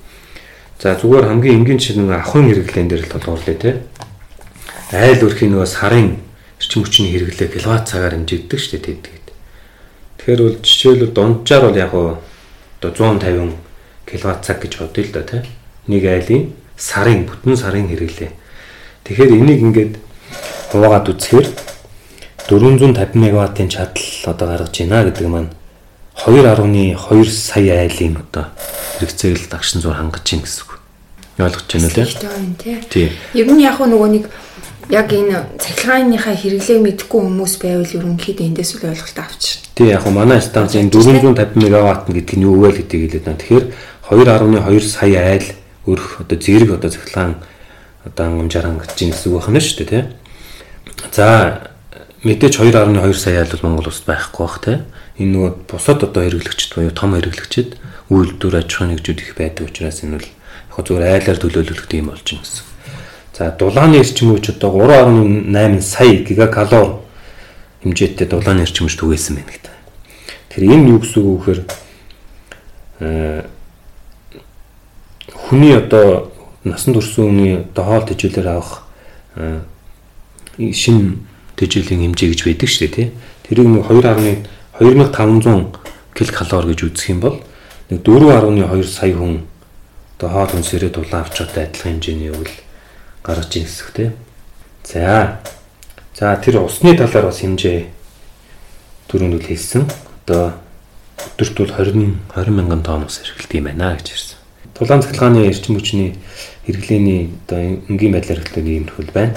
[0.78, 3.80] За зүгээр хамгийн энгийн чинь ахын хэрэглэн дээр л тодоорлоо те.
[4.92, 6.20] Айл өрхийн нөгөө сарын
[6.60, 9.26] эрчим хүчний хэрэглээ киловатт цагаар хэмжигддэг шүү дээ тэгээд.
[10.20, 13.56] Тэгэхээр бол жишээлбэл дунджаар бол яг одоо 150
[14.04, 15.42] киловатт цаг гэж бодъё л да тий.
[15.88, 18.30] Нэг айлын сарын бүтэн сарын хэрэглээ.
[19.08, 19.92] Тэгэхээр энийг ингээд
[20.76, 21.46] хуваагаад үзэхээр
[22.48, 25.50] 450 мегаваттын чадал одоо гаргаж байна гэдэг маань
[26.14, 28.46] 2.2 сая айлын одоо
[28.98, 30.78] хэрэгцээг л дагшин зур хангаж чинь гэсэн үг.
[31.42, 32.02] Ойлгож байна үү?
[32.06, 32.76] Ихтэй байна тий.
[32.88, 33.08] Тий.
[33.34, 34.30] Ер нь яг нөгөө нэг
[34.88, 39.66] яг энэ цахилгааныхаа хэрэглээг мэдгүй хүмүүс байвал ерөнхийдөө эндээс үл ойлголт авчих.
[39.74, 43.42] Тий яг манай станцын 450 мегаватт гэдэг нь юу вэ гэдгийг хэлээд байна.
[43.42, 43.64] Тэгэхээр
[44.06, 45.46] 2.2 сая айл
[45.90, 47.34] өрх одоо зэрэг одоо цахилгаан
[48.06, 50.04] одоо хангамжаар хангаж чинь гэсэн үг байна шүү дээ тий.
[51.10, 51.75] За
[52.26, 54.78] мэдээж 2.2 сая айл Монгол улсад байхгүй бах тий.
[55.22, 57.78] Энэ нөгөө бусад одоо хэрэглэгчд буюу том хэрэглэгчд
[58.10, 62.26] үйлдвэр аж ахуйн нэгжүүд их байдаг учраас энэ бол яг зүгээр айлаар төлөөлөх юм болж
[62.26, 62.66] байна гэсэн.
[63.36, 67.06] За дулааны эрчим хүч одоо 3.8 сая гигакалор
[67.86, 69.74] хэмжээтэй дулааны эрчим хүч түгээсэн байна гэдэг.
[70.50, 71.60] Тэгэхээр энэ юу гэсэн үг вэхээр
[75.46, 76.32] хүний одоо
[76.64, 78.88] насан турш хүний одоо хоол тэжээлэр авах
[80.56, 81.25] шин
[81.56, 83.08] тэжээлийн хэмжээ гэж байдаг шүү дээ тий.
[83.48, 85.76] Тэрийг нэг 2.2500
[86.12, 87.40] ккал гэж үзэх юм бол
[87.90, 89.44] нэг 4.2 сая хүн
[90.16, 92.54] одоо хоол хүнсээрээ дулаан авч чадсан адилхан хэмжээний үйл
[93.24, 94.10] гаргаж ийн хэсэг тий.
[94.84, 95.40] За.
[96.16, 97.88] За тэр усны талаар бас хэмжээ
[99.08, 99.84] түрүүнд үл хэлсэн.
[100.24, 100.56] Одоо
[101.36, 104.38] өдөрт бол 20 20 мянган тонн ус хэрэглэдэг юм байна гэж ирсэн.
[104.76, 106.16] Тулаан цахилгааны эрчим хүчний
[106.64, 109.36] хэрэглээний одоо энгийн байдлаар юм хөл байна.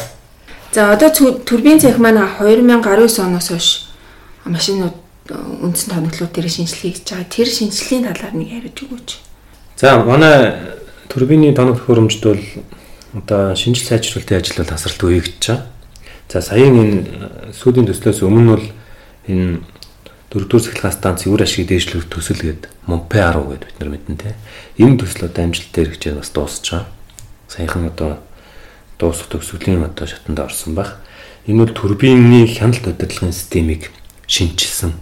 [0.71, 1.10] За одоо
[1.45, 3.89] турбин цех маань 2019 оноос хойш
[4.45, 4.93] машинууд
[5.65, 7.25] үндсэн тоноглууд дээр шинжилгээ хийж байгаа.
[7.25, 9.10] Тэр шинжилгээний талаар нэг яриад өгөөч.
[9.82, 10.77] За манай
[11.10, 12.45] турбины тоног төхөөрөмжд бол
[13.17, 15.65] одоо шинжил сайжруулалтын ажил бол тасралтгүй хийгдэж байгаа.
[16.29, 18.65] За саяын энэ сүүлийн төслөөс өмнө бол
[19.25, 19.65] энэ
[20.29, 24.38] дөрөвдүгээр цахилгаан станцын үр ашгийг дээшлэх төсөл гээд МОП 10 гэдэг бид нар мэднэ те.
[24.77, 26.86] Энэ төсөл одоо амжилттай хэрэгжиж бас дуусч байгаа.
[27.49, 28.21] Саяхан одоо
[28.99, 30.99] дуусах төгсгөлийн одоо шатанд орсон баг.
[31.47, 33.91] Энэ бол турбины хяналт удирдлагын системийг
[34.27, 34.93] шинжилсэн.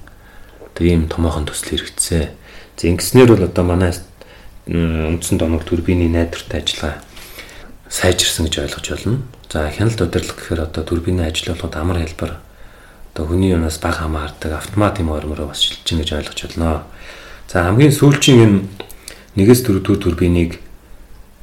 [0.61, 2.29] Одоо ийм томоохон төсөл хэрэгжсэн.
[2.77, 3.91] За ингэснээр бол одоо манай
[4.69, 7.01] үндсэн тоног турбины найдвартай ажиллагаа
[7.89, 9.21] сайжирсан гэж ойлгож байна.
[9.49, 12.37] За хяналт удирдлага гэхээр одоо турбины ажил болгоод амар хэлбэр
[13.17, 16.83] одоо хүний юунаас бага хамаардаг автомат юм ормороо бас шилжиж гэж ойлгож байна.
[17.49, 18.59] За хамгийн сүүлчийн энэ
[19.39, 20.51] нэгээс дөрөвдүгээр турбиныг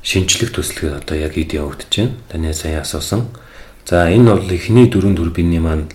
[0.05, 2.13] шинжлэх төслөөр одоо яг ид явагдаж байна.
[2.29, 3.33] Таны сая асуусан.
[3.89, 5.89] За энэ бол эхний дөрөв турбины маань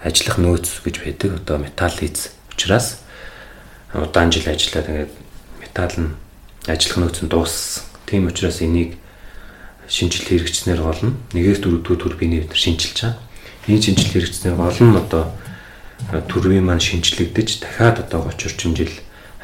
[0.00, 1.44] ажиллах нөөц гэж байдаг.
[1.44, 3.04] Одоо металл хийц учраас
[3.92, 5.12] удаан жил ажиллаад ингээд
[5.60, 6.10] металл нь
[6.66, 7.84] ажиллах нөөц нь дууссан.
[8.08, 8.96] Тийм учраас энийг
[9.88, 13.20] шинжилт хэрэгжснээр гол нь нэгээс дөрөвдүгээр турбины бид шинжилж байгаа.
[13.68, 15.24] Энэ шинжилт хэрэгжснээр гол нь одоо
[16.32, 18.94] турбин маань шинжлэгдэж дахиад одоо 30 орчим жил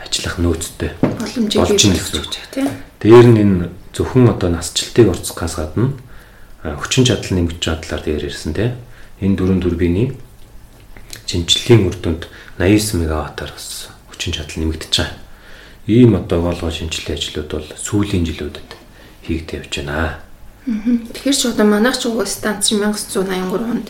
[0.01, 2.69] ажиллах нөөцтэй боломжийг болж ийн гэсэн үг тийм.
[3.03, 5.97] Дээр нь энэ зөвхөн одоо насжилтыг орцгохоос гадна
[6.61, 8.77] хүчин чадал нэмэгдэж чадлаар дээр ирсэн тийм.
[9.25, 10.13] Энэ дөрөв турбины
[11.25, 12.29] шинжиллийн үр дүнд
[12.61, 15.17] 89 мегаваттаар бас хүчин чадал нэмэгдэж байгаа.
[15.89, 18.71] Ийм одоо голгоо шинжилгээ ажлууд бол сүүлийн жилүүдэд
[19.25, 20.21] хийгдэж явж байна.
[20.67, 23.89] Тэгэхээр ч одоо манайх ч уг станц 1983 онд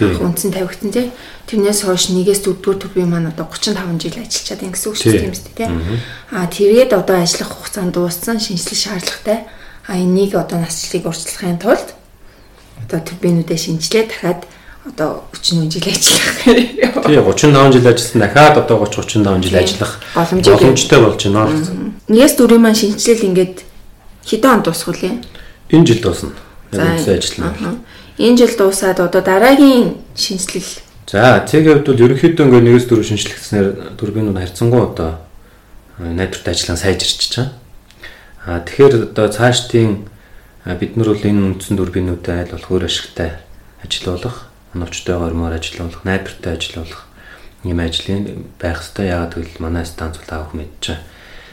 [0.00, 1.12] үндсэн тавигдсан тий.
[1.46, 5.32] Тэрнээс хойш нэгээс дөрөвдүгээр төрбийн маань одоо 35 жил ажиллачаад байна гэсэн үг шүү дээ
[5.54, 5.68] тий.
[6.32, 9.38] Аа тэгээд одоо ажиллах хугацаанд дууссан шинжилэх шаардлагатай.
[9.88, 11.88] Аа энийг одоо насчлалыг урьдчилахын тулд
[12.86, 14.42] одоо турбинуудаа шинжилээ дахиад
[14.86, 16.36] одоо 40 жил ажиллах.
[17.04, 21.50] Тий 35 жил ажилласан дахиад одоо 30 35 жил ажиллах боломжтой болж байна.
[22.08, 23.56] Нэгээс дөрвийн маань шинжилэл ингээд
[24.24, 25.10] хэдэн онд вэ?
[25.70, 26.30] Энэ жил дуусна.
[26.72, 27.78] Үндсэн ажил нь.
[28.20, 30.84] Энэ жил дуусаад одоо дараагийн шинжилэл.
[31.08, 35.10] За, цэгийн хувьд бол ерөнхийдөө ингээ нэгээс дөрөв шинжилгэснээр турбинууд харьцангуй одоо
[35.96, 37.48] найдвартай ажиллагаа сайжирч байгаа.
[38.44, 40.04] А тэгэхээр одоо цаашдын
[40.68, 43.40] бид нар бол энэ үндсэн турбинуудыг айл болох өөр ашигтай
[43.80, 44.36] ажил болох,
[44.76, 47.08] оновчтой гормоор ажил болох, найдвартай ажил болох
[47.64, 51.08] юм ажлын байх хэвээр яагаад гэвэл манай станц бол авах мэдж байгаа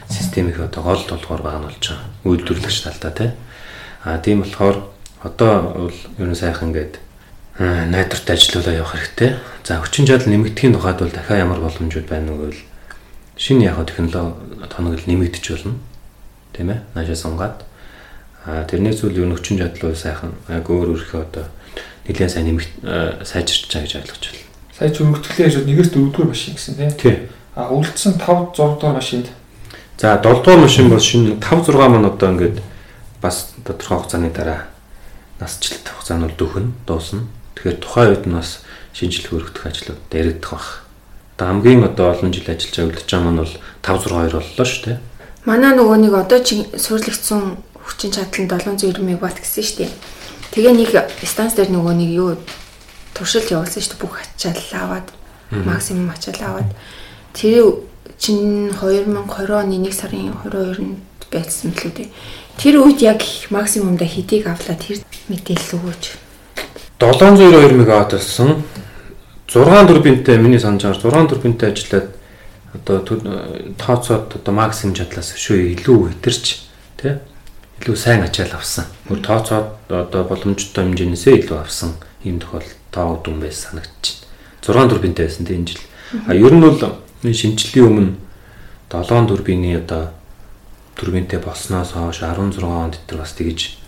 [0.08, 2.08] системийн одоо гол толгоор байгаа нь болж байгаа.
[2.28, 3.32] Үйлдвэрлэгч талдаа тийм
[4.04, 4.76] А тийм болохоор
[5.22, 6.98] одоо бол ер нь сайхан ингээд
[7.58, 9.36] найдвартай ажиллаулаа явах хэрэгтэй.
[9.64, 12.62] За хүчин чадал нэмэгдэхийн тухайд бол дахиад ямар боломжууд байна вэ гэвэл
[13.36, 14.34] шинэ яг технологи
[14.70, 15.74] тоног нэмэгдэж болно.
[16.54, 16.80] Тийм ээ.
[16.94, 17.64] Наашаа сунгаад
[18.46, 21.50] а тэрнээс үл ер нь хүчин чадал бол сайхан яг өөр өөрхөө одоо
[22.06, 22.70] нэлээд сайн нэмэгд
[23.26, 24.46] сайжирч байгаа гэж ойлгож байна.
[24.78, 26.92] Сая ч өргөтгөлийн ажил нэгээс дөрөвдүгээр машин гэсэн тийм.
[26.94, 27.16] Тий.
[27.58, 29.26] А үлдсэн 5 6 дугаар машинд.
[29.98, 32.62] За 7 дугаар машин бол шинэ 5 6 маань одоо ингээд
[33.20, 34.70] бас тодорхой хугацааны дараа
[35.40, 37.22] насжилт хугацаа нь бол дөхөн дуусна.
[37.54, 38.62] Тэгэхээр тухайн үед нь бас
[38.94, 40.68] шинжилгээ өргөдөх ажлууд дээрэгдэх бах.
[41.38, 44.98] Одоо хамгийн одоо олон жил ажиллаж байгаа үлдэж байгаа маань бол 562 боллоо шүү дээ.
[45.46, 47.42] Манай нөгөө нэг одоо чи суурлагдсан
[47.86, 49.90] хүчин чадал нь 790 мегаватт гэсэн шүү дээ.
[50.52, 50.90] Тэгээ нэг
[51.22, 52.30] станц дээр нөгөө нэг юу
[53.14, 54.02] туршилт явуулсан шүү дээ.
[54.02, 55.06] Бүх ачаал аваад
[55.50, 56.70] максимум ачаал аваад
[57.32, 57.86] тэр
[58.18, 60.98] чин 2020 оны 1 сарын 22-нд
[61.30, 62.08] байсан билүү дээ.
[62.58, 63.22] Тэр үед яг
[63.54, 64.98] максимумда хэдийг авлаа тэр
[65.30, 66.04] мэдээлэл өгөөч.
[66.98, 68.66] 702 мегаватт болсон.
[69.46, 72.10] 6 турбинтэй миний санаж байгаа 6 турбинтэй ажиллаад
[72.74, 72.98] одоо
[73.78, 76.44] тооцоод одоо максимум чадлаас шүү илүү хэтэрч
[76.98, 77.14] тий
[77.78, 78.90] илүү сайн ачаал авсан.
[79.06, 81.94] Гүр тооцоод одоо боломжтой хэмжээнээсээ илүү авсан
[82.26, 84.26] ийм тохиол тоо дүн байсан санагдчих.
[84.66, 85.78] 6 турбинтэй байсан тийм жил.
[86.26, 86.74] А ер нь бол
[87.22, 88.12] шинжлэлийн өмнө
[88.90, 90.17] 7 турбины одоо
[90.98, 93.78] турбинтэй болсноос хойш 16 онд тэр бас тэгж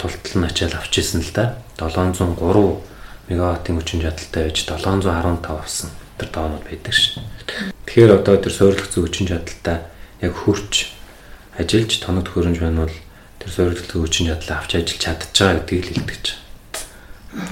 [0.00, 1.60] тултал нь ачаал авчихсан л да.
[1.76, 2.80] 703
[3.28, 7.22] мегаваттын хүчин чадалтай байж 715 авсан тэр тоонууд байдаг шин.
[7.86, 9.78] Тэгэхээр одоо тэр суйрлагдсан хүчин чадалтай
[10.24, 10.90] яг хурч
[11.54, 12.96] ажиллаж тоног төхөөрөмж байна бол
[13.38, 16.40] тэр суйрлагдсан хүчин чадлаа авч ажиллаж чадчихаа гэдгийг л хэлдэг чинь.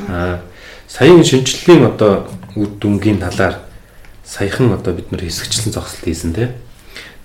[0.08, 0.40] Аа
[0.88, 3.60] саяын шинжилгээний одоо үр дүнгийн талаар
[4.24, 6.52] саяхан одоо бид нэр хэсэгчлэн зогсолт хийсэн тийм.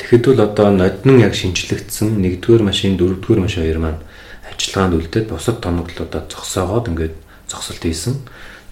[0.03, 4.03] Тэгэхэд бол одоо ноднон яг шинжлэгдсэн 1-р машин 4-р машин хоёр маань
[4.51, 7.15] ажиллагаанд үлдээд бусад тоноглолоо зогсоогоод ингээд
[7.47, 8.19] зогсолт хийсэн.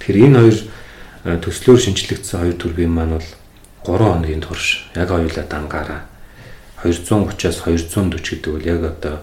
[0.04, 0.58] Тэгэхээр энэ хоёр
[1.39, 3.30] төслөөр шинжлэгдсэн хоёр турбин маань бол
[3.88, 6.02] 3 хоногийн турш яг хоёулаа дангаараа
[6.84, 9.15] 230-аас 240 гэдэг бол яг одоо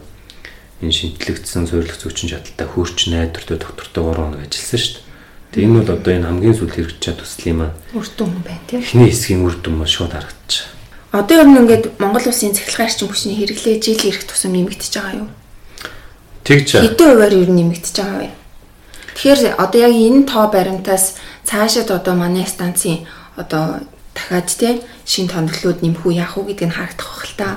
[0.80, 5.04] энэ шинжлэгдсэн суйрлах зүйчин чадaltaй хөрч найдвартай доктортой 3 хоног ажилласан шүү дээ.
[5.52, 8.80] Тэгээ энэ бол одоо энэ хамгийн сүүл хэрэгжиж чад төслийн маань үр дүн байна тийм.
[8.80, 10.77] Эхний хэсгийн үр дүн маань шууд харагдчих.
[11.12, 15.24] Одоо ер нь ингээд Монгол улсын цахилгаан арчин хүчний хэрэглээ жил ирэх тусам нэмэгдэж байгаа
[15.24, 15.28] юу?
[16.44, 16.68] Тэгж.
[16.84, 18.30] Хэдэн хувиар ер нь нэмэгдэж байгаа вэ?
[19.16, 21.16] Тэгэхээр одоо яг энэ тоо баримтаас
[21.48, 23.08] цаашаад одоо манай станцын
[23.40, 23.80] одоо
[24.12, 27.50] дахиад те шин тоноглоод нэмэх үү яах вэ гэдгийг харагдах байх л та.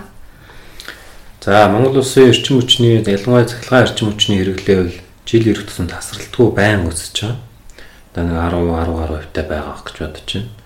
[1.44, 4.96] За Монгол улсын эрчим хүчний ялангуяа цахилгаан эрчим хүчний хэрэглээ бол
[5.28, 7.38] жил ирэх тусам тасралтгүй байн өсөж байгаа.
[8.16, 10.61] Одоо нэг 10 10 гаруй хувьтай байгаа гэж бодож байна.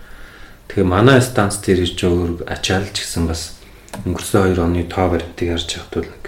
[0.67, 3.55] Тэгэхээр манай станц дээр ирж өөр ачаалж гисэн бас
[4.03, 6.23] өнгөрсөн 2 оны тоо баримтыг харж байхад бол нэг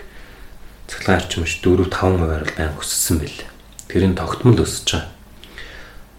[0.88, 3.40] цахилгаан эрчим хүч 4 5 хувиар байн өссөн бэл.
[3.92, 5.12] Тэрийн тогтмол өсөж байгаа.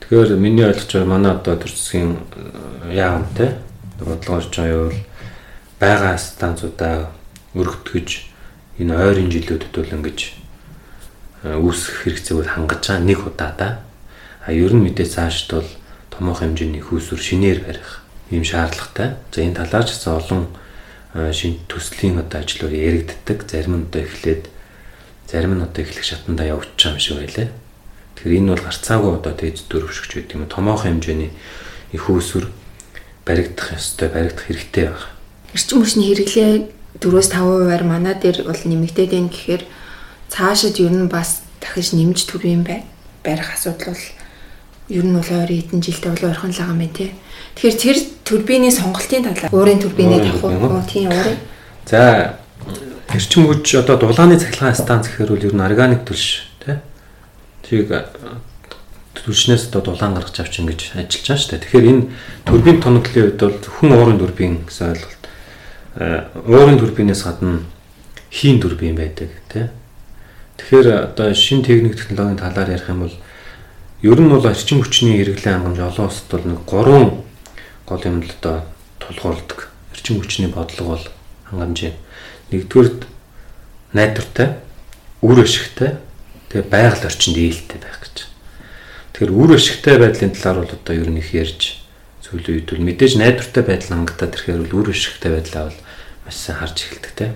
[0.04, 2.16] Тэгэхээр миний ойлгож байгаа манай одоо төр засгийн
[2.92, 3.56] яамтай
[4.00, 4.96] бодлогоор ч аюул
[5.80, 7.12] байгаа станцуудаа
[7.56, 8.08] өргөтгөж
[8.78, 10.18] энэ ойрын жилүүдэд бол ингэж
[11.44, 13.72] үүсэх хэрэгцээг хангаж байгаа нэг удаадаа.
[14.44, 15.68] А ер нь мэдээ цаашд бол
[16.10, 17.97] томоохон хэмжээний хүүсвэр шинээр барих
[18.30, 19.16] ийм шаардлагатай.
[19.32, 20.42] За энэ талаар ч гэсэн олон
[21.32, 23.48] шин төслийн одоо ажлууд яригддаг.
[23.48, 24.48] Зарим нь одоо эхлээд
[25.30, 27.48] зарим нь одоо эхлэх шатандаа явж байгаа юм шиг байлаа.
[28.16, 30.46] Тэгэхээр энэ бол гарцаагүй одоо дээд дөрвшгч гэдэг юм.
[30.48, 31.32] Томоохон хэмжээний
[31.92, 32.46] их үүсвэр
[33.24, 35.08] баригдах ёстой, баригдах хэрэгтэй байна.
[35.54, 36.52] Эрчим хүчний хэрэглээ
[37.00, 39.62] 4-5%-аар манай дээр бол нэмэгдээд байна гэхээр
[40.28, 44.04] цаашид ер нь бас дахиж нэмж төрөх юм барих асуудал бол
[44.88, 47.10] ер нь бол ойрын хэдэн жилдээ бол ойрхон л байгаа юм тий.
[47.58, 51.42] Тэгэхээр тэр турбины сонголтын талаар уурын турбиныг авах уу тийм уурын.
[51.90, 52.38] За
[53.10, 56.46] эрчим хүч одоо дулааны цахилгаан станц гэхээр бол ер нь органик төлш
[57.66, 57.90] тийг
[59.18, 61.62] түлшнээс одоо дулаан гаргаж авч ингэж ажиллаж байгаа шүү дээ.
[61.66, 62.06] Тэгэхээр энэ
[62.46, 65.22] турбин тоноглолын үед бол хүн уурын турбин гэсэн ойлголт.
[66.46, 67.66] Уурын турбинээс гадна
[68.30, 69.66] хийн турбин байдаг тий.
[70.62, 73.16] Тэгэхээр одоо шин техник технологийн талаар ярих юм бол
[74.06, 77.26] ер нь бол орчин хүчний хэрэглээ хангамж олон улсад бол нэг гурван
[77.88, 78.62] гол юм л одоо
[79.00, 79.72] тулгуурладаг.
[79.92, 81.06] Орчин хүчний бодлого бол
[81.48, 81.96] хангамж.
[82.52, 83.08] Нэгдүгээр
[83.96, 84.60] найдвартай,
[85.24, 85.96] үр ашигтай,
[86.52, 88.28] тэгээ байгаль орчинд ээлтэй байх гэж.
[89.16, 91.78] Тэгэхээр үр ашигтай байдлын талаар бол одоо ер нь их ярьж
[92.28, 95.80] үед бол мэдээж найдвартай байдал хангалтад ирэхээр бол үр ашигтай байдлаа бол
[96.28, 97.32] маш сайн харж эхэлдэг те.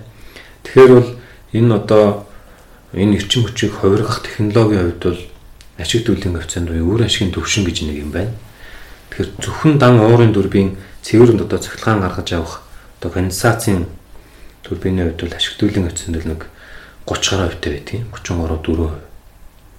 [0.61, 1.09] Тэгэхээр бол
[1.53, 2.05] энэ одоо
[2.93, 5.21] энэ эрчим хүчийг хувиргах технологийн хувьд бол
[5.81, 8.37] ашиг дүүлэн хавцаанд буюу үр ашигын төвшин гэж нэг юм байна.
[9.13, 10.73] Тэгэхээр зөвхөн дан уурын дүрбийн
[11.05, 12.65] цэвэрэнд одоо цахилгаан гаргаж авах
[12.97, 13.85] одоо конденсацийн
[14.65, 16.41] турбины хувьд бол ашиг дүүлэн хавцаанд бол нэг
[17.05, 18.89] 30 гаруй хувьтай байдгийг 33 4%.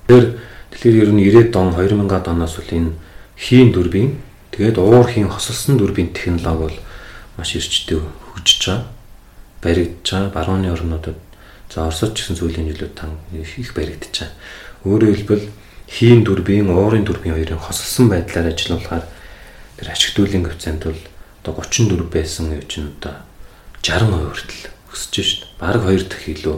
[0.06, 0.24] Тэр
[0.70, 2.94] тэгэхээр ер нь 90-ад он 2000-ад оноос бол энэ
[3.34, 4.22] хийн дүрбийн
[4.54, 6.76] тэгээд уур хийн хосолсон дүрбийн технологи бол
[7.34, 8.86] маш эрчтэй хөгжиж байгаа.
[9.66, 10.30] Баригдж байгаа.
[10.30, 11.18] Барууны орнуудад
[11.74, 14.38] за Оросд ч гэсэн сүүлийн жилүүд тань их баригдж байгаа.
[14.86, 15.44] Өөрөөр хэлбэл
[15.90, 19.04] хийн дүрбийн уурын дүрбийн хоёрын хосолсон байдлаар ажиллуулахаар
[19.84, 21.00] тэр ашиг дүүлэн коэффициент бол
[21.44, 23.20] одоо 34 байсан гэж нь одоо
[23.84, 25.44] 60% хүртэл өсөж шít.
[25.60, 26.56] Бараг 2 дахь илүү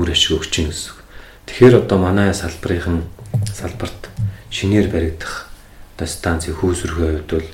[0.00, 0.96] үр ашиг өгч гин гэсэн.
[1.44, 3.04] Тэгэхээр одоо манай салбарын
[3.52, 4.08] салбарт
[4.48, 5.52] шинээр баригдах
[6.00, 7.48] одоо станцын хүүсвэрхээ хувьд бол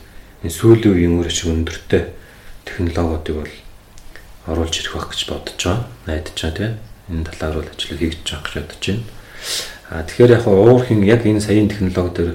[0.46, 2.14] энэ сүүлийн үеийн үр ашиг өндөртэй
[2.62, 3.54] технологиудыг бол
[4.54, 5.90] оруулж ирэх байх гэж бодож байгаа.
[6.06, 6.78] Найдаж байгаа тийм.
[7.10, 9.02] Энэ талаар бол ажил хийж байгаа гэж бодож байна.
[9.90, 12.32] А тэгэхээр яг уур хийн яг энэ саяын технологи дээр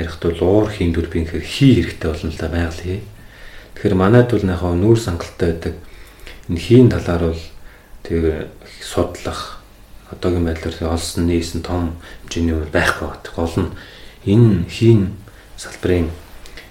[0.00, 3.00] ярихт бол уур хийн дүрбийн гэхээр хий хэрэгтэй болно л да байгаль хий.
[3.76, 5.74] Тэгэхээр манайд бол яг нүүр сангалтай байдаг
[6.48, 7.42] энэ хийн талаар бол
[8.08, 8.36] тэгээ
[8.80, 9.60] судлах
[10.10, 11.94] одоогийн байдлаар олсон нийсэн том
[12.26, 13.32] хэмжээний үйл байхгүй байдаг.
[13.36, 13.70] Гол нь
[14.26, 15.14] энэ хийн
[15.54, 16.10] салбарын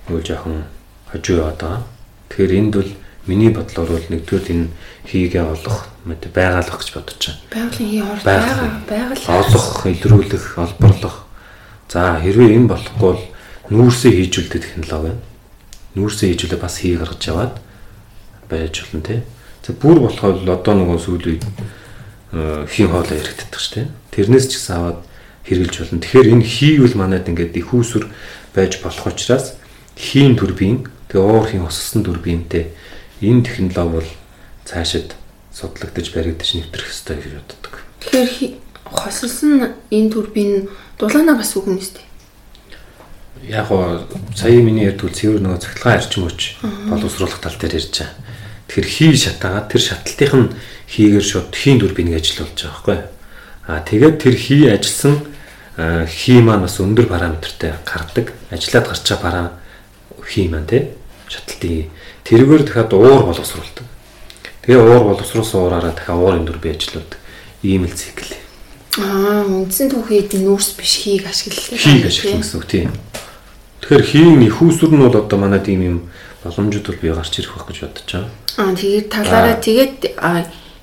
[0.09, 0.67] юу жоохон
[1.07, 1.83] хожуу яваад байгаа.
[2.29, 2.91] Тэгэхээр энд бол
[3.29, 4.67] миний бодлоор бол нэгдүгээр энэ
[5.07, 7.39] хийгээ олох байгалах гэж бодож байна.
[7.53, 8.69] Байгалийн хий орж байгаа.
[8.89, 11.28] Байгаль Олох, илрүүлэх, олборлох.
[11.89, 13.21] За хэрвээ энэ болохгүй бол
[13.73, 15.21] нүүрсээ хийжүүлдэг технологи байна.
[15.97, 17.53] Нүүрсээ хийжүүлээ бас хий гаргаж яваад
[18.45, 19.19] байж болно тий.
[19.65, 21.41] За бүр болоход л одоо нөгөө сүүлийн
[22.69, 23.85] хий хоолой яригддаг ш тий.
[24.13, 24.99] Тэрнээс ч гэсэн аваад
[25.49, 26.01] хэрглэж болно.
[26.05, 28.05] Тэгэхээр энэ хийвэл манайд ингээд их усүр
[28.53, 29.57] байж болох учраас
[29.97, 32.69] хийн турбин тэгээ уур хийн хоссон турбинтэй
[33.25, 34.09] энэ технологи бол
[34.65, 35.17] цаашид
[35.49, 37.73] судлагдаж баригдаж нэвтрэх ёстой гэж боддог.
[38.05, 38.53] Тэгэхээр
[38.85, 40.69] хосолсон энэ турбин
[40.99, 42.03] дулаанаа бас үгэн нэстэ.
[43.47, 44.03] Яг гоо
[44.35, 46.59] сая миний ярьдгүй цэвэр нөгөө цахилгаан арчим хүч
[46.91, 48.19] боловсруулах тал дээр ярьж байгаа.
[48.67, 50.53] Тэгэхээр хий шатаагаад тэр шатлалтынх нь
[50.91, 52.99] хийгээр шууд хийн турбиныг ажиллуулж байгаа байхгүй.
[53.71, 55.15] Аа тэгээд тэр хий ажилласан
[56.11, 58.35] хий маань бас өндөр параметртай гардаг.
[58.51, 59.47] Ажиллаад гарч байгаа парам
[60.27, 60.91] хий маань тий
[61.31, 61.87] шатлалтын
[62.27, 63.87] тэргээр дахиад уур боловсруулдаг.
[64.67, 67.19] Тэгээ уур боловсруулсан уураараа дахиад уурын турбин ажиллуулдаг.
[67.63, 68.38] Ийм л цикл.
[68.99, 71.79] Аа, үндсэн түүхийд нүүрс биш хийг ашиглалаа.
[71.79, 72.91] Хийг ашиглах гэсэн үг тийм.
[73.79, 75.97] Тэгэхээр хийн их усүр нь бол одоо манад ийм юм
[76.43, 78.31] боломжууд бол бий гарч ирэх байх гэж бодож байгаа.
[78.59, 79.97] Аа, тэгээд талаараа тэгээд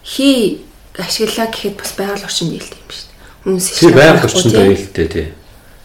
[0.00, 0.64] хий
[0.96, 3.20] ашиглаа гэхэд бас байгаль орчинд ээлтэй юм шүү дээ.
[3.44, 5.28] Хүмүүс Тийм байгаль орчинд ээлтэй тий.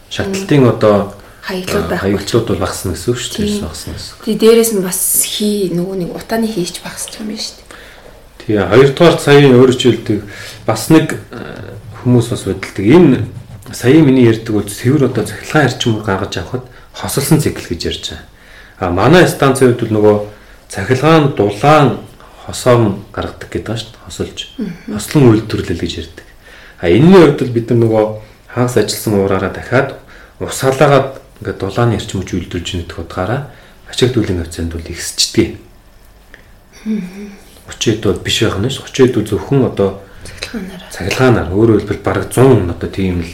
[0.08, 0.96] Шатлалтын одоо
[1.42, 2.16] хаяглууд байхгүй.
[2.16, 3.44] хаягдлууд бол багасна гэсэн үг шүү дээ.
[3.44, 3.64] Тийм.
[3.66, 4.12] Багасна гэсэн.
[4.24, 7.70] Тэгээд дээрэс нь бас хий нөгөө нэг утааны хийч байгаа юм байна шүү дээ.
[8.42, 10.20] Тэгээ хоёрдугаар саяын өөрчлөлтөд
[10.66, 11.06] бас нэг
[12.02, 12.84] хүмүүс бас бодолдог.
[12.84, 13.26] Энэ
[13.72, 18.26] сая миний ярьдаг бол цэвэр одоо цахилгаан арчим гаргаж авахд хосолсон цикл гэж ярьж байгаа.
[18.78, 20.16] А манай станцын хувьд бол нөгөө
[20.68, 21.98] цахилгаан дулаан
[22.44, 24.04] хосоом гаргадаг гэдэг байна шүү дээ.
[24.04, 24.38] Хосолж.
[24.90, 26.26] Хослон үйлдвэрлэл гэж ярьдаг.
[26.82, 28.04] А энэний хувьд бол бид нар нөгөө
[28.50, 29.88] хагас ажилласан уураараа дахиад
[30.40, 31.08] усаалаагаад
[31.40, 33.54] ингээд дулааны арчим хүч үйлдвэрлэж нэгдэх утгаараа
[33.86, 35.58] ачааг дүүлийн хавцаанд бол ихсчдэг.
[36.84, 40.90] 30 хэд бол биш байх нь ш 30 хэд зөвхөн одоо Цахилгаанаараа.
[40.92, 43.32] цахилгаанаар өөрөөр хэлбэл бараг 100 одоо тийм л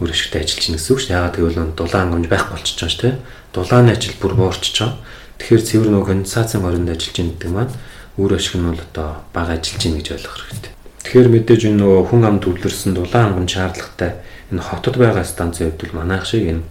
[0.00, 1.06] өөр ашигтай ажиллаж байна гэсэн үг ш.
[1.12, 3.14] Яагаад гэвэл энэ дулаан гомж байхгүй болчихж байгаа ш тий.
[3.52, 4.96] Дулааны ажил бүр буурчихж байгаа.
[5.36, 7.72] Тэгэхээр цэвэр нөгөө конденсацийн оронд ажиллаж байгаа гэдэг маань
[8.16, 10.72] өөр ашиг нь бол одоо бага ажиллаж байна гэж ойлгох хэрэгтэй.
[11.04, 14.10] Тэгэхээр мэдээж энэ нөгөө хүн ам төвлөрсөн дулаан гомж шаардлагатай
[14.52, 16.62] энэ хотод байгаа станцын хувьд бол манайх шиг энэ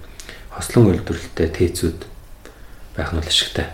[0.53, 1.99] хослон үйлдвэрлэлтэй тээцүүд
[2.97, 3.67] байх нь бол ашигтай.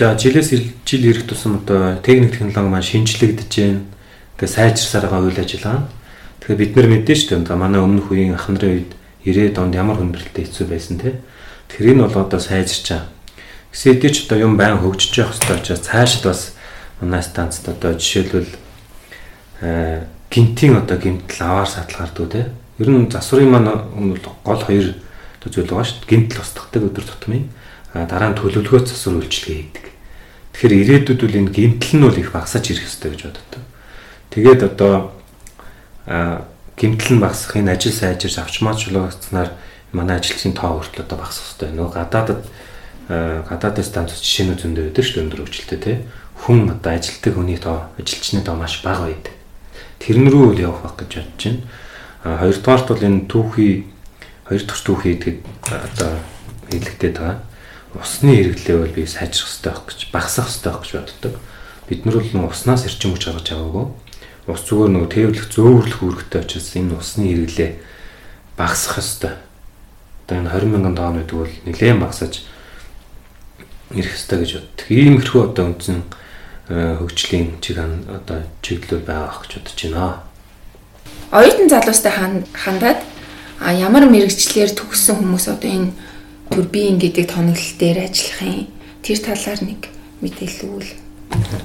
[0.00, 3.80] За жилээс ил- жил ирэх тусам одоо техник технологи маань шинжлэгдэж байна.
[4.40, 5.84] Тэгээ сайжирсаар байгаа үйл ажиллагаа.
[6.40, 7.60] Тэгэхээр бид нар мэдэн шүү дээ.
[7.60, 11.20] Манай өмнөх үеийн ах нарын үед 90-ад онд ямар хүндрэлтэй хэцүү байсан те.
[11.68, 13.12] Тэгэхээр энэ бол одоо сайжирч байгаа.
[13.68, 16.40] Гэсэн хэдий ч одоо юм байн хөгжиж явах хэрэгтэй учраас цаашид бас
[17.04, 18.48] манай станцд одоо жишээлбэл
[19.60, 22.48] э, гинтийн одоо гимтэл аваар садлгаар дүү те.
[22.80, 24.96] Ер нь засварын маань бол гол хоёр
[25.44, 26.10] зүйл байгаа шүү дээ.
[26.16, 27.44] Гимтэл устгадаг өдөр тутмын
[27.92, 29.86] дараа нь төлөвлөгөө засвар үйлчилгээ хийдэг.
[30.56, 33.62] Тэгэхээр ирээдүйд бол энэ гимтэл нь бол их багасаж ирэх хэрэгтэй гэж боддог.
[34.30, 35.12] Тэгээд одоо
[36.06, 36.46] а
[36.78, 39.52] гимтэл нь багасах энэ ажил сайжирч авчмаа чулуугацнаар
[39.92, 41.70] манай ажилчдын тоо хүртэл одоо багасах хэрэгтэй.
[41.74, 42.40] Нөгөө гадаадад
[43.10, 45.96] а, гадаадын станц жишээнүүд зөндөө байдаг шүү дээ өндөр хөгжилтэй тий.
[46.46, 49.34] Хүн одоо ажилтдаг хүний тоо ажилчны тоо маш бага байдаг.
[49.98, 51.60] Тэрн рүү л явах байх гэж бодож байна.
[52.24, 53.72] А хоёрдугаарт бол энэ түүхий
[54.46, 55.36] хоёр дахь түүхий гэдэг
[55.68, 56.10] одоо
[56.70, 57.38] хэлэгдээд байгаа.
[57.98, 61.34] Усны хэрэглээ бол би сайжрах хэрэгтэй байх гэж багасах хэрэгтэй байх гэж боддог.
[61.90, 63.86] Бид нар бол уснаас эрчим хүч гаргаж аваагүй.
[64.50, 67.70] Ус зүгээр нөгөө тээвэрлэх зөөвөрлөх үүрэгтэй учраас энэ усны хэрэглээ
[68.58, 69.34] багасах хэрэгтэй.
[70.26, 72.34] Одоо энэ 20 мянган тонн гэдэг бол нэлээд багасаж
[73.94, 74.86] ирэх хэрэгтэй гэж боддог.
[74.90, 75.98] Иймэрхүү одоо үндсэн
[76.70, 80.22] э, хөгжлийн чиг одоо чиглэл байгаа гэж бодож байна.
[81.30, 83.00] Оюутан залуустай хан- хандаад
[83.62, 85.92] ямар мэрэгчлэр төгссөн хүмүүс одоо энэ
[86.50, 88.66] турбин гэдэг тоноглол дээр ажиллахын
[89.02, 89.80] тэр талаар нэг
[90.20, 90.92] мэдээлэл өгвөл.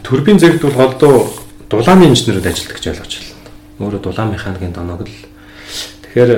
[0.06, 1.45] Турбин зэрэгт бол голдуу
[1.76, 3.52] дулааны инженерүүд ажилладаг гэж ойлгож байна.
[3.84, 5.20] Өөрө дулаан механикийн тоноглол.
[6.08, 6.32] Тэгэхээр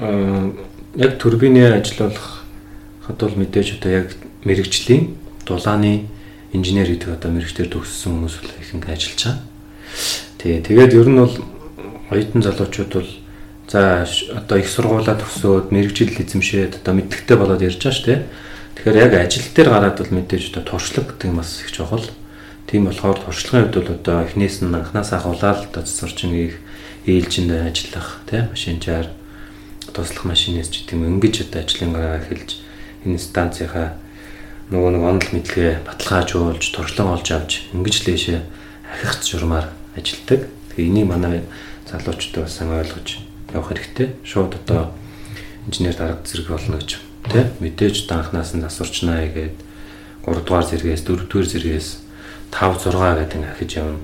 [0.00, 0.52] э,
[0.96, 2.44] яг турбины ажиллуулах
[3.04, 6.08] хад бол мэдээж одоо яг мэрэгжлийн дулааны
[6.52, 9.36] инженер гэдэг одоо мэрэгчлэр төгссөн хүмүүс бол ихэнх ажиллаж байгаа.
[10.40, 11.34] Тэгээ тэгээд ер нь бол
[12.10, 13.10] оюутан залуучууд бол
[13.68, 18.20] за одоо их сургуулаа төгсөөд мэрэгжил эзэмшээд одоо мэддэгтэй болоод ярьж байгаа шүү дээ.
[18.80, 22.06] Тэгэхээр яг ажил дээр гараад бол мэдээж одоо туршлага гэдэг нь бас их чухал.
[22.66, 26.58] Тийм болохоор туршлагын хувьд бол одоо эхнээс нь анханаас ахуулаад одоо цэцэрчнийг
[27.06, 29.06] ээлжинд ажиллах тийм машинчаар
[29.94, 32.50] туслах машинээс ч гэдэг юм ингэж одоо ажлынгаа эхэлж
[33.06, 33.94] энэ станцынхаа
[34.74, 38.40] нөгөө нэг онол мэдлэгээ баталгаажуулж туршлага олж авч ингэж лээшээ
[38.98, 40.50] ахих журмаар ажилладаг.
[40.74, 41.46] Тэгээ энийг манай
[41.86, 43.08] залуучууд бас ойлгож
[43.54, 44.18] явах хэрэгтэй.
[44.26, 44.90] Шууд одоо
[45.70, 46.98] инженер дарга зэрэг болно гэж
[47.30, 49.54] тий мэдээж данхнаас нь засварчнаа гэдэг
[50.26, 51.88] 3 дугаар зэрэгээс 4 дугаар зэрэгээс
[52.52, 53.98] 5 6 гэдэг ахиж явна.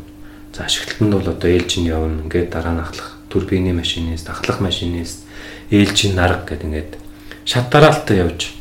[0.52, 2.22] За ашиглалт нь бол одоо ээлжин явна.
[2.22, 5.24] Ингээд дараа нь ахлах турбины машинист, ахлах машинист,
[5.70, 6.92] ээлжин нарга гэдэг ингээд
[7.44, 8.52] шат дараалтаа явж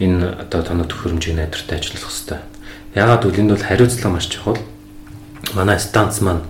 [0.00, 2.40] энэ одоо тоног төхөөрөмжийг найдвартай ажиллах хэрэгтэй.
[2.96, 4.58] Яагаад гэвэл энд бол хариуцлага маш чухал.
[5.54, 6.48] Манай станц маань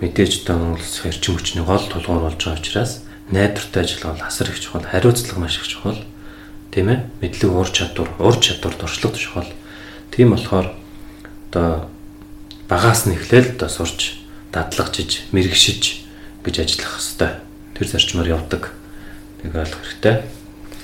[0.00, 4.48] мэдээж одоо Монгол улс эрчим хүчний гол тулгуур болж байгаа учраас найдвартай ажиллах бол асар
[4.48, 5.98] их чухал, хариуцлага маш их чухал.
[6.70, 7.04] Тийм ээ?
[7.20, 9.48] Мэдлэг ур чадвар, ур чадвар туршлага чухал.
[10.10, 10.72] Тийм болохоор
[11.50, 11.90] одоо
[12.70, 14.22] багаас нь эхлээл одоо сурч,
[14.54, 16.06] дадлагжиж, мэрэгшиж
[16.46, 17.34] гэж ажиллах хэвээр
[17.74, 18.70] тэр зарчмаар явдаг.
[19.42, 20.16] Тэг ойлгох хэрэгтэй.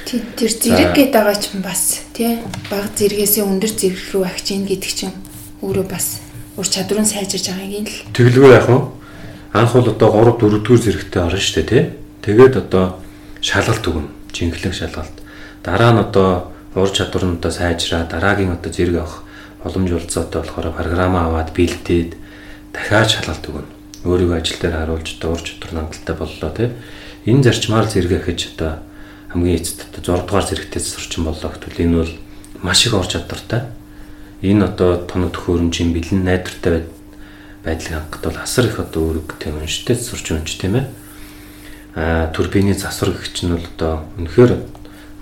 [0.07, 4.91] Тийм тэр зэрэг гэдэг байгаа ч бас тий баг зэрэгээс өндөр зэрэг рүү ийн гэдэг
[4.91, 5.15] чинь
[5.63, 6.23] өөрөө бас
[6.59, 7.99] ур чадвар нь сайжирж байгааг нь л.
[8.15, 8.79] Тэглгүй яах вэ?
[9.55, 11.85] Анх бол одоо 3 4 дэх зэрэгтэй орно шүү дээ тий.
[12.23, 13.03] Тэгээд одоо
[13.43, 14.11] шалгалт өгнө.
[14.33, 15.17] Жинхлэг шалгалт.
[15.63, 19.26] Дараа нь одоо ур чадвар нь одоо сайжраа дараагийн одоо зэрэг авах
[19.67, 22.15] боломж олцоотой болохоор програмаа аваад бэлдээд
[22.71, 23.71] дахиад шалгалт өгнө.
[24.07, 26.71] Өөрийгөө ажил дээр харуулж одоо ур чадвар хангалттай боллоо тий.
[27.27, 28.79] Энэ зарчмаар зэрэг ахиж одоо
[29.35, 32.13] хамгийн эцэд одоо 6 дугаар зэрэгтэй сурчин боллоо гэвэл энэ бол
[32.63, 33.67] маш их ур чадвартай.
[34.47, 36.87] Энэ одоо тоног төхөөрөмжийн бэлэн найдвартай
[37.67, 40.87] байдлыг хангахад бол асар их одоо үүрэг тийм унштай сурчин унш тийм ээ
[42.31, 44.53] турбины засвар гэх чинь бол одоо үнэхээр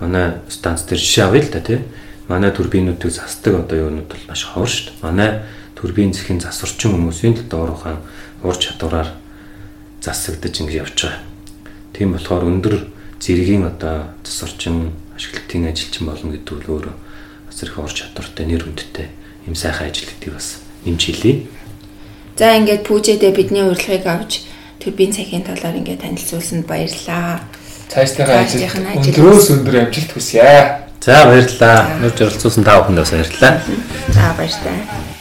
[0.00, 1.80] манай станц дээр жишээ авъя л да тий.
[2.28, 5.02] Манай турбинуудыг засдаг одоо юунууд бол маш ховор шүү дээ.
[5.02, 5.30] Манай
[5.76, 8.00] турбин зэхийн засварчин хүмүүсийн л доорхохан
[8.42, 9.12] ур чадвараар
[10.00, 11.20] засагдаж ингэж явж байгаа.
[11.92, 12.88] Тийм болохоор өндөр
[13.20, 16.94] зэргийн одоо засварчин ашиглалтын ажилчин болно гэдэг нь өөрөө
[17.48, 19.08] бас их ур чадвартай нэр хүндтэй
[19.46, 21.46] юм сайхан ажил гэдгийг бас нэмж хэлье.
[22.36, 24.44] За ингээд пүүжэдээ бидний урилгыг авч
[24.80, 27.44] турбин цахим талаар ингээд танилцуулсанд баярлалаа.
[27.88, 30.83] Цаашдаа ажил өндрөөс өндөр амжилт хүсье.
[31.04, 31.98] За баярлалаа.
[32.00, 33.60] Нурж оролцуулсан та бүхэнд бас баярлалаа.
[34.08, 35.13] За баярлалаа.